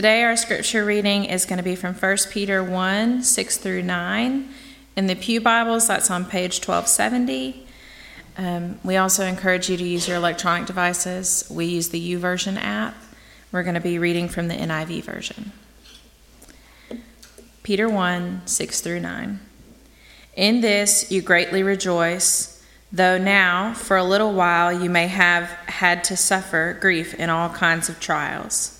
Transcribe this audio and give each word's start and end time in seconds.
Today, 0.00 0.22
our 0.22 0.34
scripture 0.34 0.82
reading 0.82 1.26
is 1.26 1.44
going 1.44 1.58
to 1.58 1.62
be 1.62 1.76
from 1.76 1.92
1 1.92 2.16
Peter 2.30 2.64
1 2.64 3.22
6 3.22 3.56
through 3.58 3.82
9. 3.82 4.48
In 4.96 5.06
the 5.08 5.14
Pew 5.14 5.42
Bibles, 5.42 5.88
that's 5.88 6.10
on 6.10 6.24
page 6.24 6.66
1270. 6.66 7.66
Um, 8.38 8.80
we 8.82 8.96
also 8.96 9.26
encourage 9.26 9.68
you 9.68 9.76
to 9.76 9.84
use 9.84 10.08
your 10.08 10.16
electronic 10.16 10.66
devices. 10.66 11.46
We 11.50 11.66
use 11.66 11.90
the 11.90 12.00
YouVersion 12.14 12.56
app. 12.56 12.94
We're 13.52 13.62
going 13.62 13.74
to 13.74 13.80
be 13.82 13.98
reading 13.98 14.28
from 14.28 14.48
the 14.48 14.54
NIV 14.54 15.02
version. 15.02 15.52
Peter 17.62 17.86
1 17.86 18.46
6 18.46 18.80
through 18.80 19.00
9. 19.00 19.38
In 20.34 20.62
this 20.62 21.12
you 21.12 21.20
greatly 21.20 21.62
rejoice, 21.62 22.64
though 22.90 23.18
now, 23.18 23.74
for 23.74 23.98
a 23.98 24.04
little 24.04 24.32
while, 24.32 24.72
you 24.72 24.88
may 24.88 25.08
have 25.08 25.44
had 25.66 26.02
to 26.04 26.16
suffer 26.16 26.78
grief 26.80 27.12
in 27.12 27.28
all 27.28 27.50
kinds 27.50 27.90
of 27.90 28.00
trials. 28.00 28.79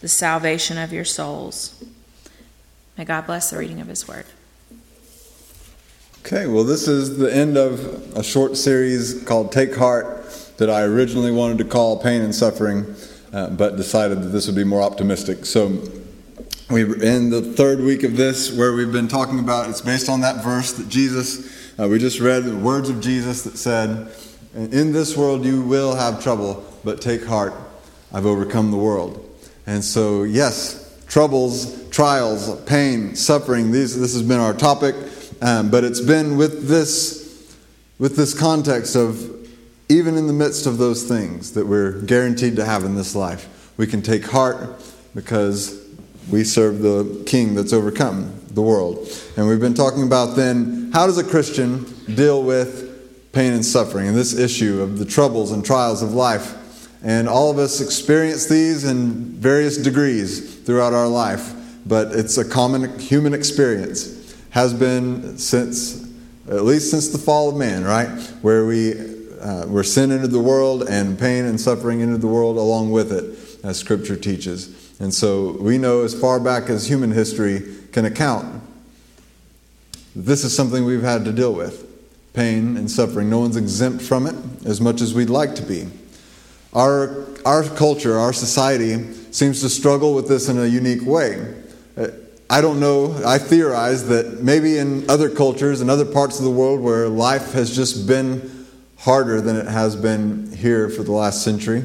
the 0.00 0.08
salvation 0.08 0.78
of 0.78 0.92
your 0.92 1.04
souls. 1.04 1.82
May 2.96 3.04
God 3.04 3.26
bless 3.26 3.50
the 3.50 3.58
reading 3.58 3.80
of 3.80 3.88
His 3.88 4.06
word. 4.06 4.26
Okay, 6.26 6.46
well, 6.46 6.64
this 6.64 6.88
is 6.88 7.16
the 7.16 7.34
end 7.34 7.56
of 7.56 8.16
a 8.16 8.22
short 8.22 8.56
series 8.56 9.22
called 9.24 9.50
Take 9.50 9.74
Heart 9.74 10.54
that 10.58 10.68
I 10.68 10.82
originally 10.82 11.30
wanted 11.30 11.58
to 11.58 11.64
call 11.64 12.02
Pain 12.02 12.22
and 12.22 12.34
Suffering, 12.34 12.94
uh, 13.32 13.50
but 13.50 13.76
decided 13.76 14.22
that 14.22 14.28
this 14.28 14.46
would 14.46 14.56
be 14.56 14.64
more 14.64 14.82
optimistic. 14.82 15.46
So, 15.46 15.80
we're 16.70 17.02
in 17.02 17.30
the 17.30 17.40
third 17.40 17.80
week 17.80 18.02
of 18.02 18.16
this 18.16 18.52
where 18.52 18.74
we've 18.74 18.92
been 18.92 19.08
talking 19.08 19.38
about 19.38 19.70
it's 19.70 19.80
based 19.80 20.10
on 20.10 20.20
that 20.20 20.44
verse 20.44 20.74
that 20.74 20.90
Jesus, 20.90 21.80
uh, 21.80 21.88
we 21.88 21.98
just 21.98 22.20
read 22.20 22.44
the 22.44 22.56
words 22.56 22.90
of 22.90 23.00
Jesus 23.00 23.42
that 23.44 23.56
said, 23.56 24.12
In 24.54 24.92
this 24.92 25.16
world 25.16 25.46
you 25.46 25.62
will 25.62 25.94
have 25.94 26.22
trouble, 26.22 26.62
but 26.84 27.00
take 27.00 27.24
heart, 27.24 27.54
I've 28.12 28.26
overcome 28.26 28.70
the 28.70 28.76
world. 28.76 29.27
And 29.68 29.84
so, 29.84 30.22
yes, 30.22 30.98
troubles, 31.08 31.90
trials, 31.90 32.58
pain, 32.62 33.14
suffering, 33.14 33.70
these, 33.70 34.00
this 34.00 34.14
has 34.14 34.22
been 34.22 34.40
our 34.40 34.54
topic, 34.54 34.94
um, 35.42 35.70
but 35.70 35.84
it's 35.84 36.00
been 36.00 36.38
with 36.38 36.66
this, 36.68 37.54
with 37.98 38.16
this 38.16 38.32
context 38.32 38.96
of 38.96 39.46
even 39.90 40.16
in 40.16 40.26
the 40.26 40.32
midst 40.32 40.64
of 40.64 40.78
those 40.78 41.02
things 41.04 41.52
that 41.52 41.66
we're 41.66 42.00
guaranteed 42.00 42.56
to 42.56 42.64
have 42.64 42.82
in 42.82 42.94
this 42.94 43.14
life, 43.14 43.70
we 43.76 43.86
can 43.86 44.00
take 44.00 44.24
heart 44.24 44.82
because 45.14 45.86
we 46.30 46.44
serve 46.44 46.78
the 46.78 47.22
King 47.26 47.54
that's 47.54 47.74
overcome 47.74 48.40
the 48.48 48.62
world. 48.62 49.06
And 49.36 49.46
we've 49.46 49.60
been 49.60 49.74
talking 49.74 50.02
about 50.02 50.34
then 50.34 50.92
how 50.94 51.06
does 51.06 51.18
a 51.18 51.24
Christian 51.24 51.84
deal 52.14 52.42
with 52.42 53.32
pain 53.32 53.52
and 53.52 53.62
suffering 53.62 54.08
and 54.08 54.16
this 54.16 54.32
issue 54.32 54.80
of 54.80 54.98
the 54.98 55.04
troubles 55.04 55.52
and 55.52 55.62
trials 55.62 56.02
of 56.02 56.14
life 56.14 56.54
and 57.02 57.28
all 57.28 57.50
of 57.50 57.58
us 57.58 57.80
experience 57.80 58.46
these 58.46 58.84
in 58.84 59.12
various 59.34 59.76
degrees 59.76 60.56
throughout 60.60 60.92
our 60.92 61.08
life, 61.08 61.54
but 61.86 62.12
it's 62.12 62.38
a 62.38 62.44
common 62.44 62.98
human 62.98 63.34
experience. 63.34 64.16
Has 64.50 64.74
been 64.74 65.38
since, 65.38 66.10
at 66.48 66.64
least 66.64 66.90
since 66.90 67.08
the 67.08 67.18
fall 67.18 67.50
of 67.50 67.56
man, 67.56 67.84
right? 67.84 68.08
Where 68.42 68.66
we, 68.66 68.92
uh, 69.40 69.66
where 69.66 69.84
sin 69.84 70.10
entered 70.10 70.30
the 70.30 70.40
world 70.40 70.88
and 70.88 71.18
pain 71.18 71.44
and 71.44 71.60
suffering 71.60 72.02
entered 72.02 72.22
the 72.22 72.28
world 72.28 72.56
along 72.56 72.90
with 72.90 73.12
it, 73.12 73.64
as 73.64 73.78
Scripture 73.78 74.16
teaches. 74.16 74.96
And 75.00 75.12
so 75.14 75.52
we 75.60 75.78
know 75.78 76.02
as 76.02 76.18
far 76.18 76.40
back 76.40 76.70
as 76.70 76.88
human 76.88 77.12
history 77.12 77.62
can 77.92 78.04
account, 78.04 78.62
this 80.16 80.42
is 80.42 80.56
something 80.56 80.84
we've 80.84 81.02
had 81.02 81.24
to 81.26 81.32
deal 81.32 81.52
with 81.52 81.84
pain 82.32 82.76
and 82.76 82.90
suffering. 82.90 83.28
No 83.30 83.40
one's 83.40 83.56
exempt 83.56 84.02
from 84.02 84.26
it 84.26 84.34
as 84.64 84.80
much 84.80 85.00
as 85.00 85.14
we'd 85.14 85.30
like 85.30 85.54
to 85.56 85.62
be. 85.62 85.86
Our, 86.78 87.26
our 87.44 87.64
culture, 87.64 88.16
our 88.16 88.32
society, 88.32 89.12
seems 89.32 89.62
to 89.62 89.68
struggle 89.68 90.14
with 90.14 90.28
this 90.28 90.48
in 90.48 90.58
a 90.58 90.64
unique 90.64 91.04
way. 91.04 91.54
Uh, 91.96 92.08
I 92.48 92.60
don't 92.60 92.78
know, 92.78 93.20
I 93.26 93.38
theorize 93.38 94.06
that 94.06 94.44
maybe 94.44 94.78
in 94.78 95.10
other 95.10 95.28
cultures, 95.28 95.80
in 95.80 95.90
other 95.90 96.04
parts 96.04 96.38
of 96.38 96.44
the 96.44 96.52
world 96.52 96.80
where 96.80 97.08
life 97.08 97.52
has 97.52 97.74
just 97.74 98.06
been 98.06 98.66
harder 98.96 99.40
than 99.40 99.56
it 99.56 99.66
has 99.66 99.96
been 99.96 100.52
here 100.52 100.88
for 100.88 101.02
the 101.02 101.10
last 101.10 101.42
century, 101.42 101.82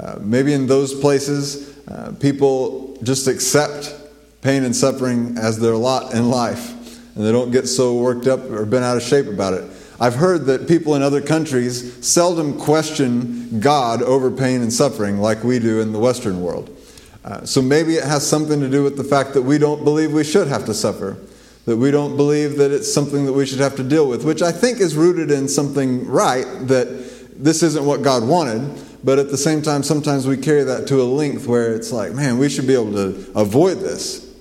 uh, 0.00 0.16
maybe 0.22 0.54
in 0.54 0.66
those 0.66 0.94
places, 0.94 1.78
uh, 1.88 2.14
people 2.18 2.96
just 3.02 3.28
accept 3.28 3.94
pain 4.40 4.64
and 4.64 4.74
suffering 4.74 5.36
as 5.36 5.58
their 5.58 5.76
lot 5.76 6.14
in 6.14 6.30
life, 6.30 6.70
and 7.16 7.26
they 7.26 7.32
don't 7.32 7.50
get 7.50 7.68
so 7.68 7.96
worked 7.96 8.26
up 8.26 8.40
or 8.50 8.64
bent 8.64 8.82
out 8.82 8.96
of 8.96 9.02
shape 9.02 9.26
about 9.26 9.52
it. 9.52 9.70
I've 10.00 10.16
heard 10.16 10.46
that 10.46 10.66
people 10.66 10.94
in 10.94 11.02
other 11.02 11.20
countries 11.20 12.04
seldom 12.06 12.58
question 12.58 13.60
God 13.60 14.02
over 14.02 14.30
pain 14.30 14.62
and 14.62 14.72
suffering 14.72 15.18
like 15.18 15.44
we 15.44 15.58
do 15.58 15.80
in 15.80 15.92
the 15.92 15.98
Western 15.98 16.42
world. 16.42 16.76
Uh, 17.24 17.44
so 17.44 17.62
maybe 17.62 17.94
it 17.94 18.04
has 18.04 18.26
something 18.26 18.60
to 18.60 18.68
do 18.68 18.82
with 18.82 18.96
the 18.96 19.04
fact 19.04 19.34
that 19.34 19.42
we 19.42 19.58
don't 19.58 19.84
believe 19.84 20.12
we 20.12 20.24
should 20.24 20.48
have 20.48 20.64
to 20.66 20.74
suffer, 20.74 21.18
that 21.66 21.76
we 21.76 21.90
don't 21.90 22.16
believe 22.16 22.56
that 22.56 22.72
it's 22.72 22.92
something 22.92 23.26
that 23.26 23.32
we 23.32 23.46
should 23.46 23.60
have 23.60 23.76
to 23.76 23.84
deal 23.84 24.08
with, 24.08 24.24
which 24.24 24.42
I 24.42 24.50
think 24.50 24.80
is 24.80 24.96
rooted 24.96 25.30
in 25.30 25.46
something 25.48 26.06
right 26.06 26.46
that 26.66 27.42
this 27.42 27.62
isn't 27.62 27.84
what 27.84 28.02
God 28.02 28.26
wanted. 28.26 28.82
But 29.04 29.18
at 29.18 29.30
the 29.30 29.36
same 29.36 29.62
time, 29.62 29.82
sometimes 29.82 30.26
we 30.26 30.36
carry 30.36 30.62
that 30.64 30.86
to 30.88 31.00
a 31.00 31.04
length 31.04 31.46
where 31.46 31.74
it's 31.74 31.92
like, 31.92 32.12
man, 32.12 32.38
we 32.38 32.48
should 32.48 32.66
be 32.66 32.74
able 32.74 32.92
to 32.92 33.32
avoid 33.34 33.78
this 33.78 34.31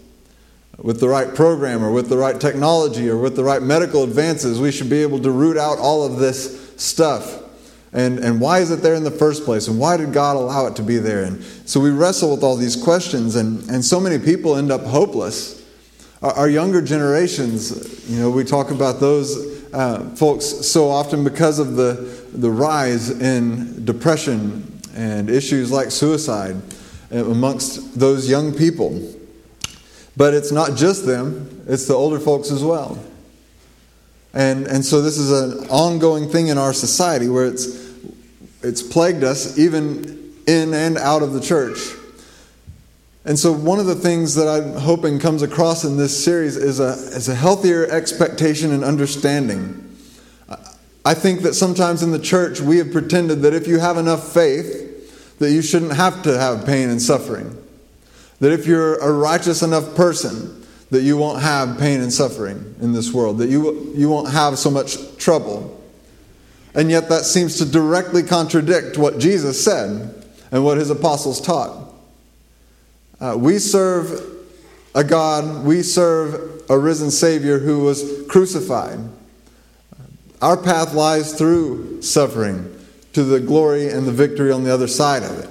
with 0.77 0.99
the 0.99 1.09
right 1.09 1.33
program 1.35 1.83
or 1.83 1.91
with 1.91 2.09
the 2.09 2.17
right 2.17 2.39
technology 2.39 3.09
or 3.09 3.17
with 3.17 3.35
the 3.35 3.43
right 3.43 3.61
medical 3.61 4.03
advances, 4.03 4.59
we 4.59 4.71
should 4.71 4.89
be 4.89 5.01
able 5.01 5.19
to 5.19 5.31
root 5.31 5.57
out 5.57 5.77
all 5.77 6.03
of 6.03 6.17
this 6.17 6.73
stuff. 6.77 7.39
And, 7.93 8.19
and 8.19 8.39
why 8.39 8.59
is 8.59 8.71
it 8.71 8.81
there 8.81 8.95
in 8.95 9.03
the 9.03 9.11
first 9.11 9.43
place? 9.43 9.67
And 9.67 9.77
why 9.77 9.97
did 9.97 10.13
God 10.13 10.37
allow 10.37 10.65
it 10.67 10.75
to 10.77 10.83
be 10.83 10.97
there? 10.97 11.23
And 11.23 11.43
so 11.65 11.79
we 11.79 11.89
wrestle 11.89 12.31
with 12.31 12.43
all 12.43 12.55
these 12.55 12.81
questions, 12.81 13.35
and, 13.35 13.69
and 13.69 13.83
so 13.83 13.99
many 13.99 14.17
people 14.17 14.55
end 14.55 14.71
up 14.71 14.81
hopeless. 14.81 15.65
Our, 16.21 16.31
our 16.33 16.49
younger 16.49 16.81
generations, 16.81 18.09
you 18.09 18.17
know, 18.17 18.29
we 18.29 18.45
talk 18.45 18.71
about 18.71 19.01
those 19.01 19.61
uh, 19.73 20.09
folks 20.15 20.45
so 20.45 20.89
often 20.89 21.23
because 21.23 21.59
of 21.59 21.75
the, 21.75 21.93
the 22.33 22.49
rise 22.49 23.09
in 23.09 23.83
depression 23.83 24.79
and 24.95 25.29
issues 25.29 25.71
like 25.71 25.91
suicide 25.91 26.55
amongst 27.11 27.99
those 27.99 28.29
young 28.29 28.53
people. 28.53 29.01
But 30.17 30.33
it's 30.33 30.51
not 30.51 30.77
just 30.77 31.05
them, 31.05 31.63
it's 31.67 31.87
the 31.87 31.93
older 31.93 32.19
folks 32.19 32.51
as 32.51 32.63
well. 32.63 33.01
And, 34.33 34.67
and 34.67 34.85
so 34.85 35.01
this 35.01 35.17
is 35.17 35.31
an 35.31 35.69
ongoing 35.69 36.29
thing 36.29 36.47
in 36.47 36.57
our 36.57 36.73
society 36.73 37.27
where 37.27 37.45
it's, 37.45 37.93
it's 38.61 38.81
plagued 38.81 39.23
us 39.23 39.57
even 39.57 40.33
in 40.47 40.73
and 40.73 40.97
out 40.97 41.21
of 41.21 41.33
the 41.33 41.41
church. 41.41 41.79
And 43.23 43.37
so, 43.37 43.51
one 43.51 43.79
of 43.79 43.85
the 43.85 43.95
things 43.95 44.33
that 44.33 44.47
I'm 44.47 44.73
hoping 44.73 45.19
comes 45.19 45.43
across 45.43 45.83
in 45.83 45.97
this 45.97 46.23
series 46.23 46.57
is 46.57 46.79
a, 46.79 46.93
is 46.93 47.29
a 47.29 47.35
healthier 47.35 47.85
expectation 47.85 48.71
and 48.71 48.83
understanding. 48.83 49.87
I 51.05 51.13
think 51.13 51.41
that 51.41 51.53
sometimes 51.53 52.01
in 52.01 52.11
the 52.11 52.19
church 52.19 52.61
we 52.61 52.77
have 52.77 52.91
pretended 52.91 53.41
that 53.41 53.53
if 53.53 53.67
you 53.67 53.79
have 53.79 53.97
enough 53.97 54.33
faith, 54.33 55.37
that 55.39 55.51
you 55.51 55.61
shouldn't 55.61 55.93
have 55.93 56.23
to 56.23 56.37
have 56.37 56.65
pain 56.65 56.89
and 56.89 57.01
suffering. 57.01 57.60
That 58.41 58.51
if 58.51 58.67
you're 58.67 58.97
a 58.97 59.11
righteous 59.11 59.61
enough 59.61 59.95
person, 59.95 60.65
that 60.89 61.03
you 61.03 61.15
won't 61.15 61.41
have 61.41 61.79
pain 61.79 62.01
and 62.01 62.11
suffering 62.11 62.75
in 62.81 62.91
this 62.91 63.13
world, 63.13 63.37
that 63.37 63.49
you, 63.49 63.93
you 63.95 64.09
won't 64.09 64.29
have 64.31 64.59
so 64.59 64.69
much 64.69 64.97
trouble. 65.17 65.81
And 66.73 66.91
yet, 66.91 67.07
that 67.09 67.23
seems 67.23 67.57
to 67.59 67.65
directly 67.65 68.23
contradict 68.23 68.97
what 68.97 69.19
Jesus 69.19 69.63
said 69.63 70.25
and 70.51 70.65
what 70.65 70.77
his 70.77 70.89
apostles 70.89 71.39
taught. 71.39 71.93
Uh, 73.19 73.35
we 73.37 73.57
serve 73.59 74.21
a 74.95 75.03
God, 75.03 75.63
we 75.63 75.83
serve 75.83 76.63
a 76.69 76.77
risen 76.77 77.11
Savior 77.11 77.59
who 77.59 77.83
was 77.83 78.25
crucified. 78.27 78.99
Our 80.41 80.57
path 80.57 80.93
lies 80.93 81.33
through 81.33 82.01
suffering 82.01 82.75
to 83.13 83.23
the 83.23 83.39
glory 83.39 83.89
and 83.89 84.07
the 84.07 84.11
victory 84.11 84.51
on 84.51 84.63
the 84.63 84.73
other 84.73 84.87
side 84.87 85.23
of 85.23 85.37
it. 85.37 85.49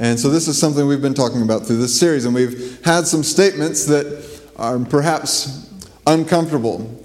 And 0.00 0.18
so 0.18 0.30
this 0.30 0.48
is 0.48 0.58
something 0.58 0.86
we've 0.86 1.02
been 1.02 1.12
talking 1.12 1.42
about 1.42 1.66
through 1.66 1.76
this 1.76 2.00
series, 2.00 2.24
and 2.24 2.34
we've 2.34 2.82
had 2.82 3.06
some 3.06 3.22
statements 3.22 3.84
that 3.84 4.40
are 4.56 4.78
perhaps 4.78 5.70
uncomfortable, 6.06 7.04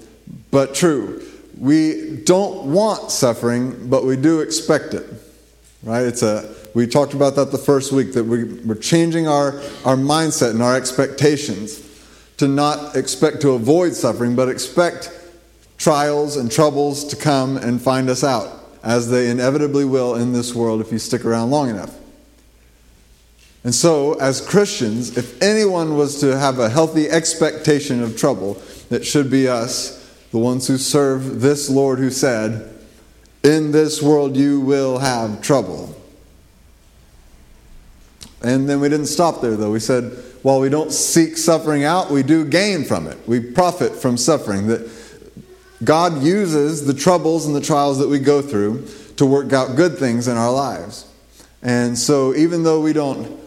but 0.50 0.74
true. 0.74 1.22
We 1.58 2.22
don't 2.24 2.72
want 2.72 3.10
suffering, 3.10 3.90
but 3.90 4.04
we 4.04 4.16
do 4.16 4.40
expect 4.40 4.94
it. 4.94 5.06
Right? 5.82 6.06
It's 6.06 6.22
a 6.22 6.54
We 6.74 6.86
talked 6.86 7.12
about 7.12 7.36
that 7.36 7.52
the 7.52 7.58
first 7.58 7.92
week, 7.92 8.14
that 8.14 8.24
we, 8.24 8.44
we're 8.44 8.74
changing 8.74 9.28
our, 9.28 9.60
our 9.84 9.96
mindset 9.96 10.50
and 10.50 10.62
our 10.62 10.74
expectations 10.74 11.82
to 12.38 12.48
not 12.48 12.96
expect 12.96 13.42
to 13.42 13.50
avoid 13.50 13.94
suffering, 13.94 14.34
but 14.34 14.48
expect 14.48 15.10
trials 15.76 16.38
and 16.38 16.50
troubles 16.50 17.04
to 17.08 17.16
come 17.16 17.58
and 17.58 17.80
find 17.80 18.08
us 18.08 18.24
out, 18.24 18.48
as 18.82 19.10
they 19.10 19.30
inevitably 19.30 19.84
will 19.84 20.14
in 20.14 20.32
this 20.32 20.54
world 20.54 20.80
if 20.80 20.90
you 20.90 20.98
stick 20.98 21.26
around 21.26 21.50
long 21.50 21.68
enough. 21.68 21.94
And 23.66 23.74
so, 23.74 24.14
as 24.20 24.40
Christians, 24.40 25.18
if 25.18 25.42
anyone 25.42 25.96
was 25.96 26.20
to 26.20 26.38
have 26.38 26.60
a 26.60 26.70
healthy 26.70 27.10
expectation 27.10 28.00
of 28.00 28.16
trouble, 28.16 28.62
it 28.90 29.04
should 29.04 29.28
be 29.28 29.48
us, 29.48 30.08
the 30.30 30.38
ones 30.38 30.68
who 30.68 30.78
serve 30.78 31.40
this 31.40 31.68
Lord 31.68 31.98
who 31.98 32.10
said, 32.10 32.72
In 33.42 33.72
this 33.72 34.00
world 34.00 34.36
you 34.36 34.60
will 34.60 34.98
have 34.98 35.42
trouble. 35.42 36.00
And 38.40 38.68
then 38.68 38.78
we 38.78 38.88
didn't 38.88 39.06
stop 39.06 39.40
there, 39.40 39.56
though. 39.56 39.72
We 39.72 39.80
said, 39.80 40.12
while 40.42 40.60
we 40.60 40.68
don't 40.68 40.92
seek 40.92 41.36
suffering 41.36 41.82
out, 41.82 42.08
we 42.08 42.22
do 42.22 42.44
gain 42.44 42.84
from 42.84 43.08
it. 43.08 43.18
We 43.26 43.40
profit 43.40 43.96
from 43.96 44.16
suffering. 44.16 44.68
That 44.68 44.88
God 45.82 46.22
uses 46.22 46.86
the 46.86 46.94
troubles 46.94 47.46
and 47.46 47.56
the 47.56 47.60
trials 47.60 47.98
that 47.98 48.06
we 48.06 48.20
go 48.20 48.42
through 48.42 48.86
to 49.16 49.26
work 49.26 49.52
out 49.52 49.74
good 49.74 49.98
things 49.98 50.28
in 50.28 50.36
our 50.36 50.52
lives. 50.52 51.12
And 51.62 51.98
so, 51.98 52.32
even 52.32 52.62
though 52.62 52.80
we 52.80 52.92
don't 52.92 53.45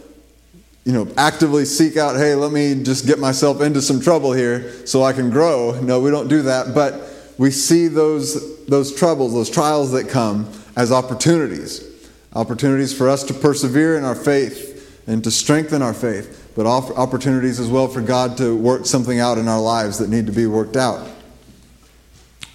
you 0.90 0.96
know, 0.96 1.08
actively 1.18 1.66
seek 1.66 1.98
out, 1.98 2.16
hey, 2.16 2.34
let 2.34 2.52
me 2.52 2.74
just 2.84 3.06
get 3.06 3.20
myself 3.20 3.62
into 3.62 3.80
some 3.80 4.02
trouble 4.02 4.34
here 4.34 4.88
so 4.88 5.04
I 5.04 5.14
can 5.14 5.30
grow. 5.30 5.80
No, 5.82 6.00
we 6.00 6.10
don't 6.10 6.28
do 6.28 6.42
that, 6.42 6.74
but 6.74 7.14
we 7.38 7.52
see 7.52 7.88
those, 7.88 8.66
those 8.66 8.96
troubles, 8.96 9.32
those 9.32 9.52
trials 9.52 9.92
that 9.92 10.10
come 10.10 10.52
as 10.76 10.92
opportunities. 10.92 12.10
Opportunities 12.34 12.92
for 12.92 13.08
us 13.08 13.24
to 13.26 13.36
persevere 13.36 14.00
in 14.00 14.04
our 14.04 14.16
faith 14.16 15.00
and 15.06 15.24
to 15.24 15.30
strengthen 15.30 15.84
our 15.84 15.94
faith, 15.94 16.52
but 16.56 16.66
opportunities 16.66 17.60
as 17.60 17.68
well 17.68 17.88
for 17.88 18.02
God 18.02 18.36
to 18.38 18.58
work 18.58 18.88
something 18.88 19.20
out 19.20 19.38
in 19.38 19.48
our 19.48 19.62
lives 19.62 20.00
that 20.00 20.10
need 20.10 20.26
to 20.26 20.34
be 20.34 20.48
worked 20.48 20.76
out. 20.76 21.08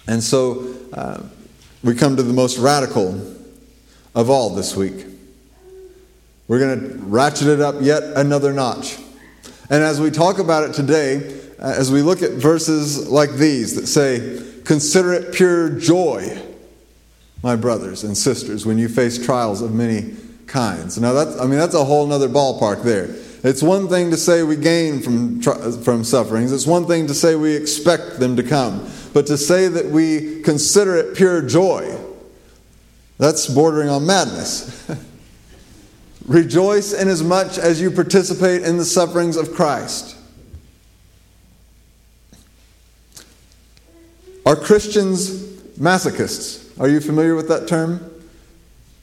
And 0.09 0.21
so 0.21 0.75
uh, 0.91 1.23
we 1.85 1.95
come 1.95 2.17
to 2.17 2.23
the 2.23 2.33
most 2.33 2.57
radical 2.57 3.33
of 4.13 4.29
all 4.29 4.49
this 4.49 4.75
week. 4.75 5.05
We're 6.47 6.59
going 6.59 6.79
to 6.79 6.97
ratchet 7.05 7.47
it 7.47 7.61
up 7.61 7.75
yet 7.79 8.03
another 8.15 8.53
notch. 8.53 8.97
And 9.69 9.83
as 9.83 9.99
we 9.99 10.11
talk 10.11 10.39
about 10.39 10.69
it 10.69 10.73
today, 10.73 11.39
uh, 11.59 11.73
as 11.75 11.91
we 11.91 12.01
look 12.01 12.21
at 12.21 12.31
verses 12.31 13.07
like 13.09 13.31
these 13.31 13.75
that 13.75 13.87
say, 13.87 14.41
Consider 14.65 15.13
it 15.13 15.31
pure 15.33 15.69
joy, 15.69 16.41
my 17.43 17.55
brothers 17.55 18.03
and 18.03 18.17
sisters, 18.17 18.65
when 18.65 18.79
you 18.79 18.89
face 18.89 19.23
trials 19.23 19.61
of 19.61 19.73
many 19.73 20.15
kinds. 20.47 20.99
Now, 20.99 21.13
that's, 21.13 21.39
I 21.39 21.45
mean, 21.45 21.59
that's 21.59 21.75
a 21.75 21.85
whole 21.85 22.11
other 22.11 22.27
ballpark 22.27 22.83
there. 22.83 23.15
It's 23.43 23.61
one 23.61 23.87
thing 23.87 24.09
to 24.09 24.17
say 24.17 24.41
we 24.41 24.55
gain 24.55 25.01
from, 25.01 25.39
from 25.39 26.03
sufferings, 26.03 26.51
it's 26.51 26.65
one 26.65 26.87
thing 26.87 27.05
to 27.07 27.13
say 27.13 27.35
we 27.35 27.55
expect 27.55 28.19
them 28.19 28.35
to 28.37 28.43
come. 28.43 28.89
But 29.13 29.27
to 29.27 29.37
say 29.37 29.67
that 29.67 29.85
we 29.85 30.41
consider 30.41 30.95
it 30.95 31.15
pure 31.15 31.43
joy, 31.43 31.95
that's 33.19 33.47
bordering 33.47 33.89
on 33.89 34.07
madness. 34.07 34.89
Rejoice 36.27 36.91
inasmuch 36.93 37.57
as 37.59 37.79
you 37.79 37.91
participate 37.91 38.63
in 38.63 38.77
the 38.77 38.85
sufferings 38.85 39.37
of 39.37 39.53
Christ. 39.53 40.17
Are 44.45 44.55
Christians 44.55 45.29
masochists? 45.79 46.79
Are 46.79 46.87
you 46.87 46.99
familiar 46.99 47.35
with 47.35 47.47
that 47.49 47.67
term? 47.67 48.11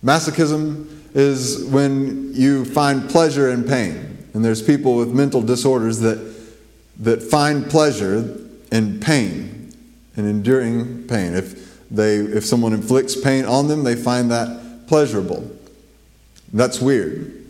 Masochism 0.05 0.89
is 1.15 1.65
when 1.67 2.35
you 2.35 2.65
find 2.65 3.09
pleasure 3.09 3.51
in 3.51 3.65
pain. 3.65 4.27
And 4.35 4.45
there's 4.45 4.63
people 4.63 4.97
with 4.97 5.09
mental 5.11 5.43
disorders 5.43 6.01
that, 6.01 6.35
that 7.01 7.23
find 7.23 7.71
pleasure 7.71 8.39
in 8.73 8.99
pain 8.99 9.73
and 10.17 10.27
enduring 10.27 11.07
pain. 11.07 11.35
If, 11.35 11.89
they, 11.91 12.17
if 12.17 12.45
someone 12.45 12.73
inflicts 12.73 13.15
pain 13.15 13.45
on 13.45 13.69
them, 13.69 13.85
they 13.85 13.95
find 13.95 14.31
that 14.31 14.87
pleasurable. 14.87 15.49
That's 16.53 16.81
weird. 16.81 17.43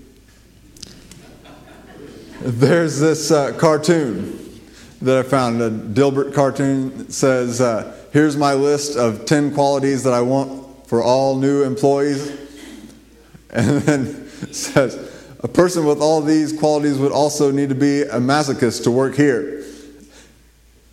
There's 2.40 3.00
this 3.00 3.30
uh, 3.30 3.52
cartoon 3.58 4.60
that 5.00 5.18
I 5.18 5.22
found, 5.22 5.60
a 5.60 5.70
Dilbert 5.70 6.34
cartoon 6.34 6.96
that 6.98 7.12
says, 7.12 7.60
uh, 7.60 7.96
Here's 8.12 8.36
my 8.36 8.54
list 8.54 8.96
of 8.96 9.24
10 9.24 9.54
qualities 9.54 10.04
that 10.04 10.12
I 10.12 10.20
want 10.20 10.86
for 10.86 11.02
all 11.02 11.36
new 11.36 11.62
employees. 11.62 12.38
And 13.54 13.82
then 13.82 14.28
says, 14.50 14.96
A 15.40 15.48
person 15.48 15.84
with 15.84 16.00
all 16.00 16.22
these 16.22 16.58
qualities 16.58 16.96
would 16.96 17.12
also 17.12 17.50
need 17.50 17.68
to 17.68 17.74
be 17.74 18.00
a 18.00 18.18
masochist 18.18 18.84
to 18.84 18.90
work 18.90 19.14
here. 19.14 19.62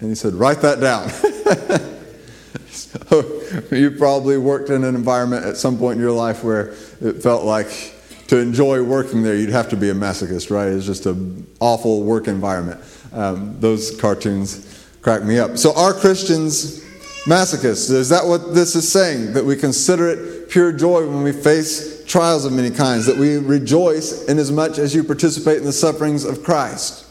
And 0.02 0.10
he 0.10 0.16
said, 0.16 0.34
Write 0.34 0.60
that 0.62 0.82
down. 0.82 1.10
so 2.70 3.42
you 3.72 3.92
probably 3.92 4.38
worked 4.38 4.70
in 4.70 4.84
an 4.84 4.94
environment 4.94 5.46
at 5.46 5.56
some 5.56 5.78
point 5.78 5.96
in 5.96 6.02
your 6.02 6.12
life 6.12 6.44
where 6.44 6.74
it 7.00 7.24
felt 7.24 7.46
like 7.46 7.96
to 8.30 8.38
enjoy 8.38 8.84
working 8.84 9.24
there, 9.24 9.36
you'd 9.36 9.50
have 9.50 9.70
to 9.70 9.76
be 9.76 9.90
a 9.90 9.94
masochist, 9.94 10.52
right? 10.52 10.68
It's 10.68 10.86
just 10.86 11.08
an 11.08 11.48
awful 11.60 12.04
work 12.04 12.28
environment. 12.28 12.80
Um, 13.12 13.60
those 13.60 14.00
cartoons 14.00 14.86
crack 15.02 15.24
me 15.24 15.40
up. 15.40 15.58
So, 15.58 15.76
are 15.76 15.94
Christians 15.94 16.82
masochists? 17.26 17.90
Is 17.90 18.10
that 18.10 18.28
what 18.28 18.54
this 18.54 18.76
is 18.76 18.90
saying? 18.90 19.34
That 19.34 19.44
we 19.44 19.56
consider 19.56 20.10
it 20.10 20.50
pure 20.50 20.72
joy 20.72 21.08
when 21.08 21.24
we 21.24 21.32
face 21.32 22.06
trials 22.06 22.46
of 22.46 22.54
many 22.54 22.70
kinds, 22.70 23.08
that 23.08 23.18
we 23.18 23.38
rejoice 23.38 24.28
much 24.52 24.78
as 24.78 24.94
you 24.94 25.04
participate 25.04 25.58
in 25.58 25.66
the 25.66 25.74
sufferings 25.74 26.24
of 26.24 26.44
Christ? 26.44 27.08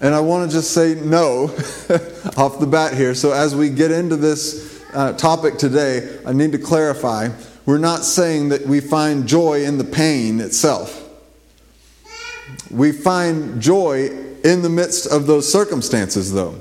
And 0.00 0.14
I 0.14 0.20
want 0.20 0.50
to 0.50 0.56
just 0.56 0.70
say 0.70 0.94
no 0.94 1.44
off 2.38 2.58
the 2.58 2.66
bat 2.66 2.94
here. 2.94 3.14
So, 3.14 3.32
as 3.32 3.54
we 3.54 3.68
get 3.68 3.90
into 3.90 4.16
this 4.16 4.82
uh, 4.94 5.12
topic 5.12 5.58
today, 5.58 6.20
I 6.24 6.32
need 6.32 6.52
to 6.52 6.58
clarify 6.58 7.28
we're 7.66 7.78
not 7.78 8.04
saying 8.04 8.50
that 8.50 8.66
we 8.66 8.80
find 8.80 9.26
joy 9.26 9.64
in 9.64 9.78
the 9.78 9.84
pain 9.84 10.40
itself. 10.40 11.00
We 12.70 12.92
find 12.92 13.60
joy 13.60 14.10
in 14.44 14.62
the 14.62 14.68
midst 14.68 15.06
of 15.06 15.26
those 15.26 15.50
circumstances, 15.50 16.32
though. 16.32 16.60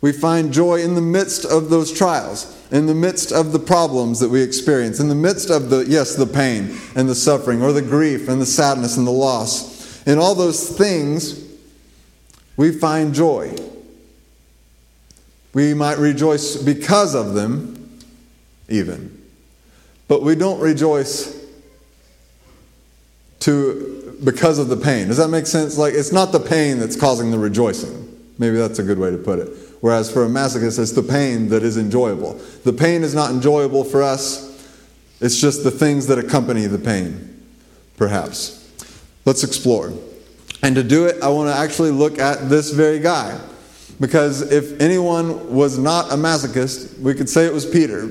We 0.00 0.12
find 0.12 0.52
joy 0.52 0.82
in 0.82 0.94
the 0.94 1.00
midst 1.00 1.44
of 1.44 1.68
those 1.68 1.90
trials, 1.90 2.56
in 2.70 2.86
the 2.86 2.94
midst 2.94 3.32
of 3.32 3.52
the 3.52 3.58
problems 3.58 4.20
that 4.20 4.28
we 4.28 4.42
experience, 4.42 5.00
in 5.00 5.08
the 5.08 5.14
midst 5.14 5.50
of 5.50 5.68
the, 5.68 5.84
yes, 5.88 6.14
the 6.14 6.26
pain 6.26 6.76
and 6.94 7.08
the 7.08 7.14
suffering, 7.14 7.62
or 7.62 7.72
the 7.72 7.82
grief 7.82 8.28
and 8.28 8.40
the 8.40 8.46
sadness 8.46 8.96
and 8.96 9.06
the 9.06 9.10
loss. 9.10 10.06
In 10.06 10.18
all 10.18 10.36
those 10.36 10.76
things, 10.76 11.44
we 12.56 12.70
find 12.70 13.14
joy. 13.14 13.56
We 15.54 15.74
might 15.74 15.98
rejoice 15.98 16.56
because 16.56 17.14
of 17.14 17.34
them, 17.34 17.98
even. 18.68 19.15
But 20.08 20.22
we 20.22 20.34
don't 20.34 20.60
rejoice 20.60 21.44
to 23.40 24.18
because 24.24 24.58
of 24.58 24.68
the 24.68 24.76
pain. 24.76 25.08
Does 25.08 25.16
that 25.18 25.28
make 25.28 25.46
sense? 25.46 25.76
Like 25.76 25.94
it's 25.94 26.12
not 26.12 26.32
the 26.32 26.40
pain 26.40 26.78
that's 26.78 26.96
causing 26.96 27.30
the 27.30 27.38
rejoicing. 27.38 28.02
Maybe 28.38 28.56
that's 28.56 28.78
a 28.78 28.82
good 28.82 28.98
way 28.98 29.10
to 29.10 29.18
put 29.18 29.38
it. 29.38 29.48
Whereas 29.80 30.10
for 30.10 30.24
a 30.24 30.28
masochist, 30.28 30.78
it's 30.78 30.92
the 30.92 31.02
pain 31.02 31.48
that 31.48 31.62
is 31.62 31.76
enjoyable. 31.76 32.34
The 32.64 32.72
pain 32.72 33.02
is 33.02 33.14
not 33.14 33.30
enjoyable 33.30 33.84
for 33.84 34.02
us. 34.02 34.46
It's 35.20 35.40
just 35.40 35.64
the 35.64 35.70
things 35.70 36.06
that 36.08 36.18
accompany 36.18 36.66
the 36.66 36.78
pain, 36.78 37.46
perhaps. 37.96 38.68
Let's 39.24 39.42
explore. 39.44 39.92
And 40.62 40.74
to 40.76 40.82
do 40.82 41.06
it, 41.06 41.22
I 41.22 41.28
want 41.28 41.48
to 41.48 41.54
actually 41.54 41.90
look 41.90 42.18
at 42.18 42.48
this 42.48 42.70
very 42.70 42.98
guy. 42.98 43.38
Because 44.00 44.42
if 44.52 44.78
anyone 44.80 45.54
was 45.54 45.78
not 45.78 46.12
a 46.12 46.16
masochist, 46.16 46.98
we 46.98 47.14
could 47.14 47.28
say 47.28 47.46
it 47.46 47.52
was 47.52 47.64
Peter. 47.64 48.10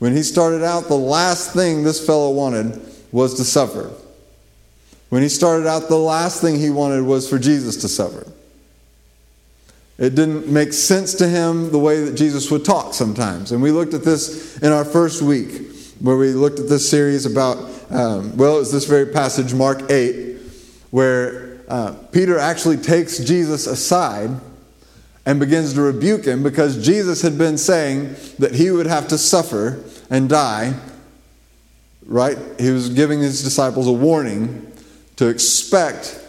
When 0.00 0.16
he 0.16 0.22
started 0.22 0.64
out, 0.64 0.88
the 0.88 0.96
last 0.96 1.52
thing 1.52 1.84
this 1.84 2.04
fellow 2.04 2.30
wanted 2.30 2.80
was 3.12 3.34
to 3.34 3.44
suffer. 3.44 3.92
When 5.10 5.22
he 5.22 5.28
started 5.28 5.66
out, 5.66 5.88
the 5.88 5.96
last 5.96 6.40
thing 6.40 6.58
he 6.58 6.70
wanted 6.70 7.02
was 7.02 7.28
for 7.28 7.38
Jesus 7.38 7.76
to 7.82 7.88
suffer. 7.88 8.26
It 9.98 10.14
didn't 10.14 10.48
make 10.48 10.72
sense 10.72 11.12
to 11.14 11.28
him 11.28 11.70
the 11.70 11.78
way 11.78 12.02
that 12.04 12.14
Jesus 12.14 12.50
would 12.50 12.64
talk 12.64 12.94
sometimes. 12.94 13.52
And 13.52 13.60
we 13.60 13.72
looked 13.72 13.92
at 13.92 14.02
this 14.02 14.56
in 14.62 14.72
our 14.72 14.86
first 14.86 15.20
week, 15.20 15.70
where 16.00 16.16
we 16.16 16.32
looked 16.32 16.58
at 16.58 16.68
this 16.68 16.88
series 16.88 17.26
about, 17.26 17.58
um, 17.90 18.34
well, 18.38 18.56
it 18.56 18.60
was 18.60 18.72
this 18.72 18.86
very 18.86 19.04
passage, 19.04 19.52
Mark 19.52 19.90
8, 19.90 20.38
where 20.92 21.60
uh, 21.68 21.92
Peter 22.10 22.38
actually 22.38 22.78
takes 22.78 23.18
Jesus 23.18 23.66
aside 23.66 24.30
and 25.26 25.38
begins 25.38 25.74
to 25.74 25.82
rebuke 25.82 26.24
him 26.24 26.42
because 26.42 26.82
Jesus 26.82 27.20
had 27.20 27.36
been 27.36 27.58
saying 27.58 28.16
that 28.38 28.54
he 28.54 28.70
would 28.70 28.86
have 28.86 29.06
to 29.08 29.18
suffer 29.18 29.84
and 30.10 30.28
die. 30.28 30.74
Right? 32.04 32.36
He 32.58 32.70
was 32.70 32.90
giving 32.90 33.20
his 33.20 33.42
disciples 33.42 33.86
a 33.86 33.92
warning 33.92 34.70
to 35.16 35.28
expect 35.28 36.20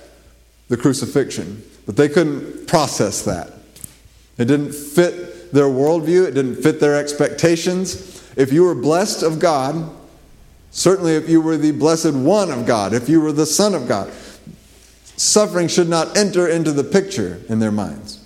the 0.70 0.78
crucifixion, 0.78 1.64
but 1.86 1.98
they 1.98 2.08
couldn't 2.08 2.68
process 2.68 3.24
that. 3.24 3.52
It 4.38 4.46
didn't 4.46 4.74
fit 4.74 5.52
their 5.52 5.66
worldview, 5.66 6.28
it 6.28 6.34
didn't 6.34 6.64
fit 6.64 6.80
their 6.80 6.96
expectations. 6.96 8.24
If 8.38 8.54
you 8.54 8.64
were 8.64 8.76
blessed 8.76 9.24
of 9.24 9.40
God, 9.40 9.92
Certainly, 10.72 11.16
if 11.16 11.30
you 11.30 11.42
were 11.42 11.58
the 11.58 11.72
blessed 11.72 12.14
one 12.14 12.50
of 12.50 12.66
God, 12.66 12.94
if 12.94 13.10
you 13.10 13.20
were 13.20 13.34
the 13.34 13.46
Son 13.46 13.76
of 13.76 13.90
God, 13.90 14.10
suffering 15.18 15.68
should 15.68 15.90
not 15.90 16.18
enter 16.18 16.48
into 16.48 16.72
the 16.72 16.84
picture 16.84 17.42
in 17.50 17.60
their 17.60 17.74
minds. 17.74 18.26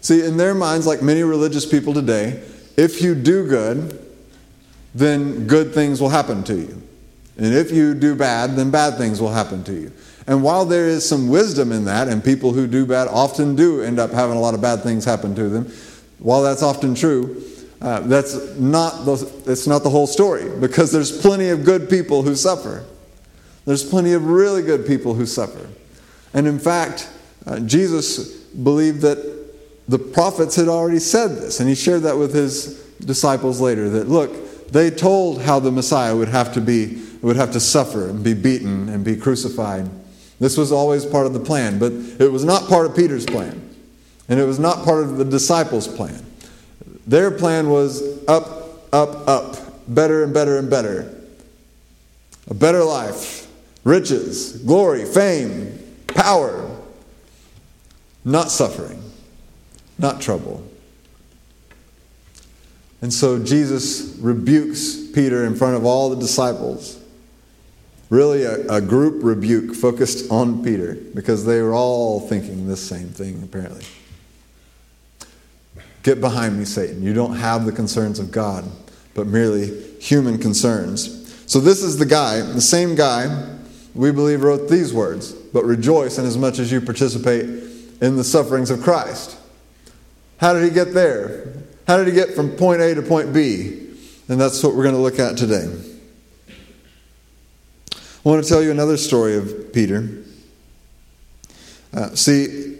See, 0.00 0.24
in 0.24 0.36
their 0.36 0.54
minds, 0.54 0.86
like 0.86 1.02
many 1.02 1.24
religious 1.24 1.66
people 1.66 1.92
today, 1.92 2.42
if 2.76 3.02
you 3.02 3.16
do 3.16 3.46
good, 3.46 3.98
then 4.94 5.46
good 5.46 5.72
things 5.72 6.00
will 6.00 6.08
happen 6.08 6.42
to 6.44 6.54
you. 6.54 6.82
And 7.36 7.54
if 7.54 7.70
you 7.70 7.94
do 7.94 8.14
bad, 8.14 8.56
then 8.56 8.70
bad 8.70 8.98
things 8.98 9.20
will 9.20 9.32
happen 9.32 9.64
to 9.64 9.72
you. 9.72 9.92
And 10.26 10.42
while 10.42 10.64
there 10.64 10.88
is 10.88 11.08
some 11.08 11.28
wisdom 11.28 11.72
in 11.72 11.86
that, 11.86 12.08
and 12.08 12.22
people 12.22 12.52
who 12.52 12.66
do 12.66 12.84
bad 12.84 13.08
often 13.08 13.56
do 13.56 13.82
end 13.82 13.98
up 13.98 14.10
having 14.10 14.36
a 14.36 14.40
lot 14.40 14.54
of 14.54 14.60
bad 14.60 14.82
things 14.82 15.04
happen 15.04 15.34
to 15.34 15.48
them, 15.48 15.72
while 16.18 16.42
that's 16.42 16.62
often 16.62 16.94
true, 16.94 17.42
uh, 17.80 18.00
that's 18.00 18.56
not 18.56 19.06
the, 19.06 19.12
it's 19.46 19.66
not 19.66 19.82
the 19.82 19.90
whole 19.90 20.06
story 20.06 20.50
because 20.60 20.92
there's 20.92 21.18
plenty 21.18 21.48
of 21.48 21.64
good 21.64 21.88
people 21.88 22.22
who 22.22 22.36
suffer. 22.36 22.84
There's 23.64 23.88
plenty 23.88 24.12
of 24.12 24.26
really 24.26 24.62
good 24.62 24.86
people 24.86 25.14
who 25.14 25.24
suffer. 25.24 25.66
And 26.34 26.46
in 26.46 26.58
fact, 26.58 27.10
uh, 27.46 27.60
Jesus 27.60 28.36
believed 28.36 29.00
that 29.00 29.18
the 29.88 29.98
prophets 29.98 30.56
had 30.56 30.68
already 30.68 30.98
said 30.98 31.36
this, 31.36 31.58
and 31.60 31.68
he 31.68 31.74
shared 31.74 32.02
that 32.02 32.16
with 32.16 32.34
his 32.34 32.82
disciples 33.00 33.60
later 33.60 33.88
that 33.90 34.08
look, 34.08 34.30
they 34.72 34.90
told 34.90 35.42
how 35.42 35.60
the 35.60 35.70
Messiah 35.70 36.14
would 36.14 36.28
have 36.28 36.52
to 36.54 36.60
be 36.60 37.02
would 37.22 37.36
have 37.36 37.52
to 37.52 37.60
suffer 37.60 38.08
and 38.08 38.24
be 38.24 38.34
beaten 38.34 38.88
and 38.88 39.04
be 39.04 39.14
crucified. 39.14 39.88
This 40.38 40.56
was 40.56 40.72
always 40.72 41.04
part 41.04 41.26
of 41.26 41.34
the 41.34 41.40
plan, 41.40 41.78
but 41.78 41.92
it 41.92 42.32
was 42.32 42.44
not 42.44 42.66
part 42.66 42.86
of 42.86 42.96
Peter's 42.96 43.26
plan. 43.26 43.60
And 44.28 44.40
it 44.40 44.44
was 44.44 44.58
not 44.58 44.84
part 44.84 45.02
of 45.02 45.18
the 45.18 45.24
disciples' 45.24 45.86
plan. 45.86 46.24
Their 47.06 47.30
plan 47.30 47.68
was 47.68 48.26
up, 48.26 48.84
up, 48.92 49.28
up, 49.28 49.56
better 49.86 50.22
and 50.22 50.32
better 50.32 50.58
and 50.58 50.70
better. 50.70 51.14
A 52.48 52.54
better 52.54 52.82
life, 52.84 53.48
riches, 53.84 54.56
glory, 54.58 55.04
fame, 55.04 55.78
power, 56.06 56.70
not 58.24 58.50
suffering, 58.50 59.02
not 59.98 60.20
trouble. 60.20 60.66
And 63.02 63.12
so 63.12 63.42
Jesus 63.42 64.16
rebukes 64.18 65.08
Peter 65.12 65.44
in 65.44 65.54
front 65.54 65.76
of 65.76 65.84
all 65.84 66.10
the 66.10 66.16
disciples. 66.16 66.98
Really, 68.10 68.42
a, 68.42 68.66
a, 68.66 68.80
group 68.80 69.22
rebuke 69.22 69.74
focused 69.74 70.30
on 70.32 70.64
Peter 70.64 70.96
because 71.14 71.44
they 71.44 71.62
were 71.62 71.72
all 71.72 72.20
thinking 72.20 72.66
the 72.66 72.76
same 72.76 73.08
thing, 73.08 73.40
apparently. 73.44 73.84
Get 76.02 76.20
behind 76.20 76.58
me, 76.58 76.64
Satan. 76.64 77.02
You 77.04 77.14
don't 77.14 77.36
have 77.36 77.66
the 77.66 77.72
concerns 77.72 78.18
of 78.18 78.32
God, 78.32 78.64
but 79.14 79.28
merely 79.28 79.80
human 80.00 80.38
concerns. 80.38 81.16
So, 81.46 81.60
this 81.60 81.84
is 81.84 81.98
the 81.98 82.06
guy, 82.06 82.40
the 82.40 82.60
same 82.60 82.96
guy, 82.96 83.58
we 83.94 84.10
believe 84.12 84.42
wrote 84.42 84.68
these 84.68 84.92
words 84.94 85.32
But 85.32 85.64
rejoice 85.64 86.18
in 86.18 86.24
as 86.24 86.38
much 86.38 86.58
as 86.58 86.72
you 86.72 86.80
participate 86.80 87.44
in 88.00 88.16
the 88.16 88.24
sufferings 88.24 88.70
of 88.70 88.82
Christ. 88.82 89.36
How 90.38 90.52
did 90.52 90.64
he 90.64 90.70
get 90.70 90.94
there? 90.94 91.59
How 91.90 91.96
did 91.96 92.06
he 92.06 92.12
get 92.12 92.36
from 92.36 92.50
point 92.50 92.80
A 92.80 92.94
to 92.94 93.02
point 93.02 93.32
B? 93.32 93.88
And 94.28 94.40
that's 94.40 94.62
what 94.62 94.76
we're 94.76 94.84
going 94.84 94.94
to 94.94 95.00
look 95.00 95.18
at 95.18 95.36
today. 95.36 95.68
I 97.92 97.98
want 98.22 98.44
to 98.44 98.48
tell 98.48 98.62
you 98.62 98.70
another 98.70 98.96
story 98.96 99.34
of 99.34 99.72
Peter. 99.72 100.22
Uh, 101.92 102.14
see, 102.14 102.78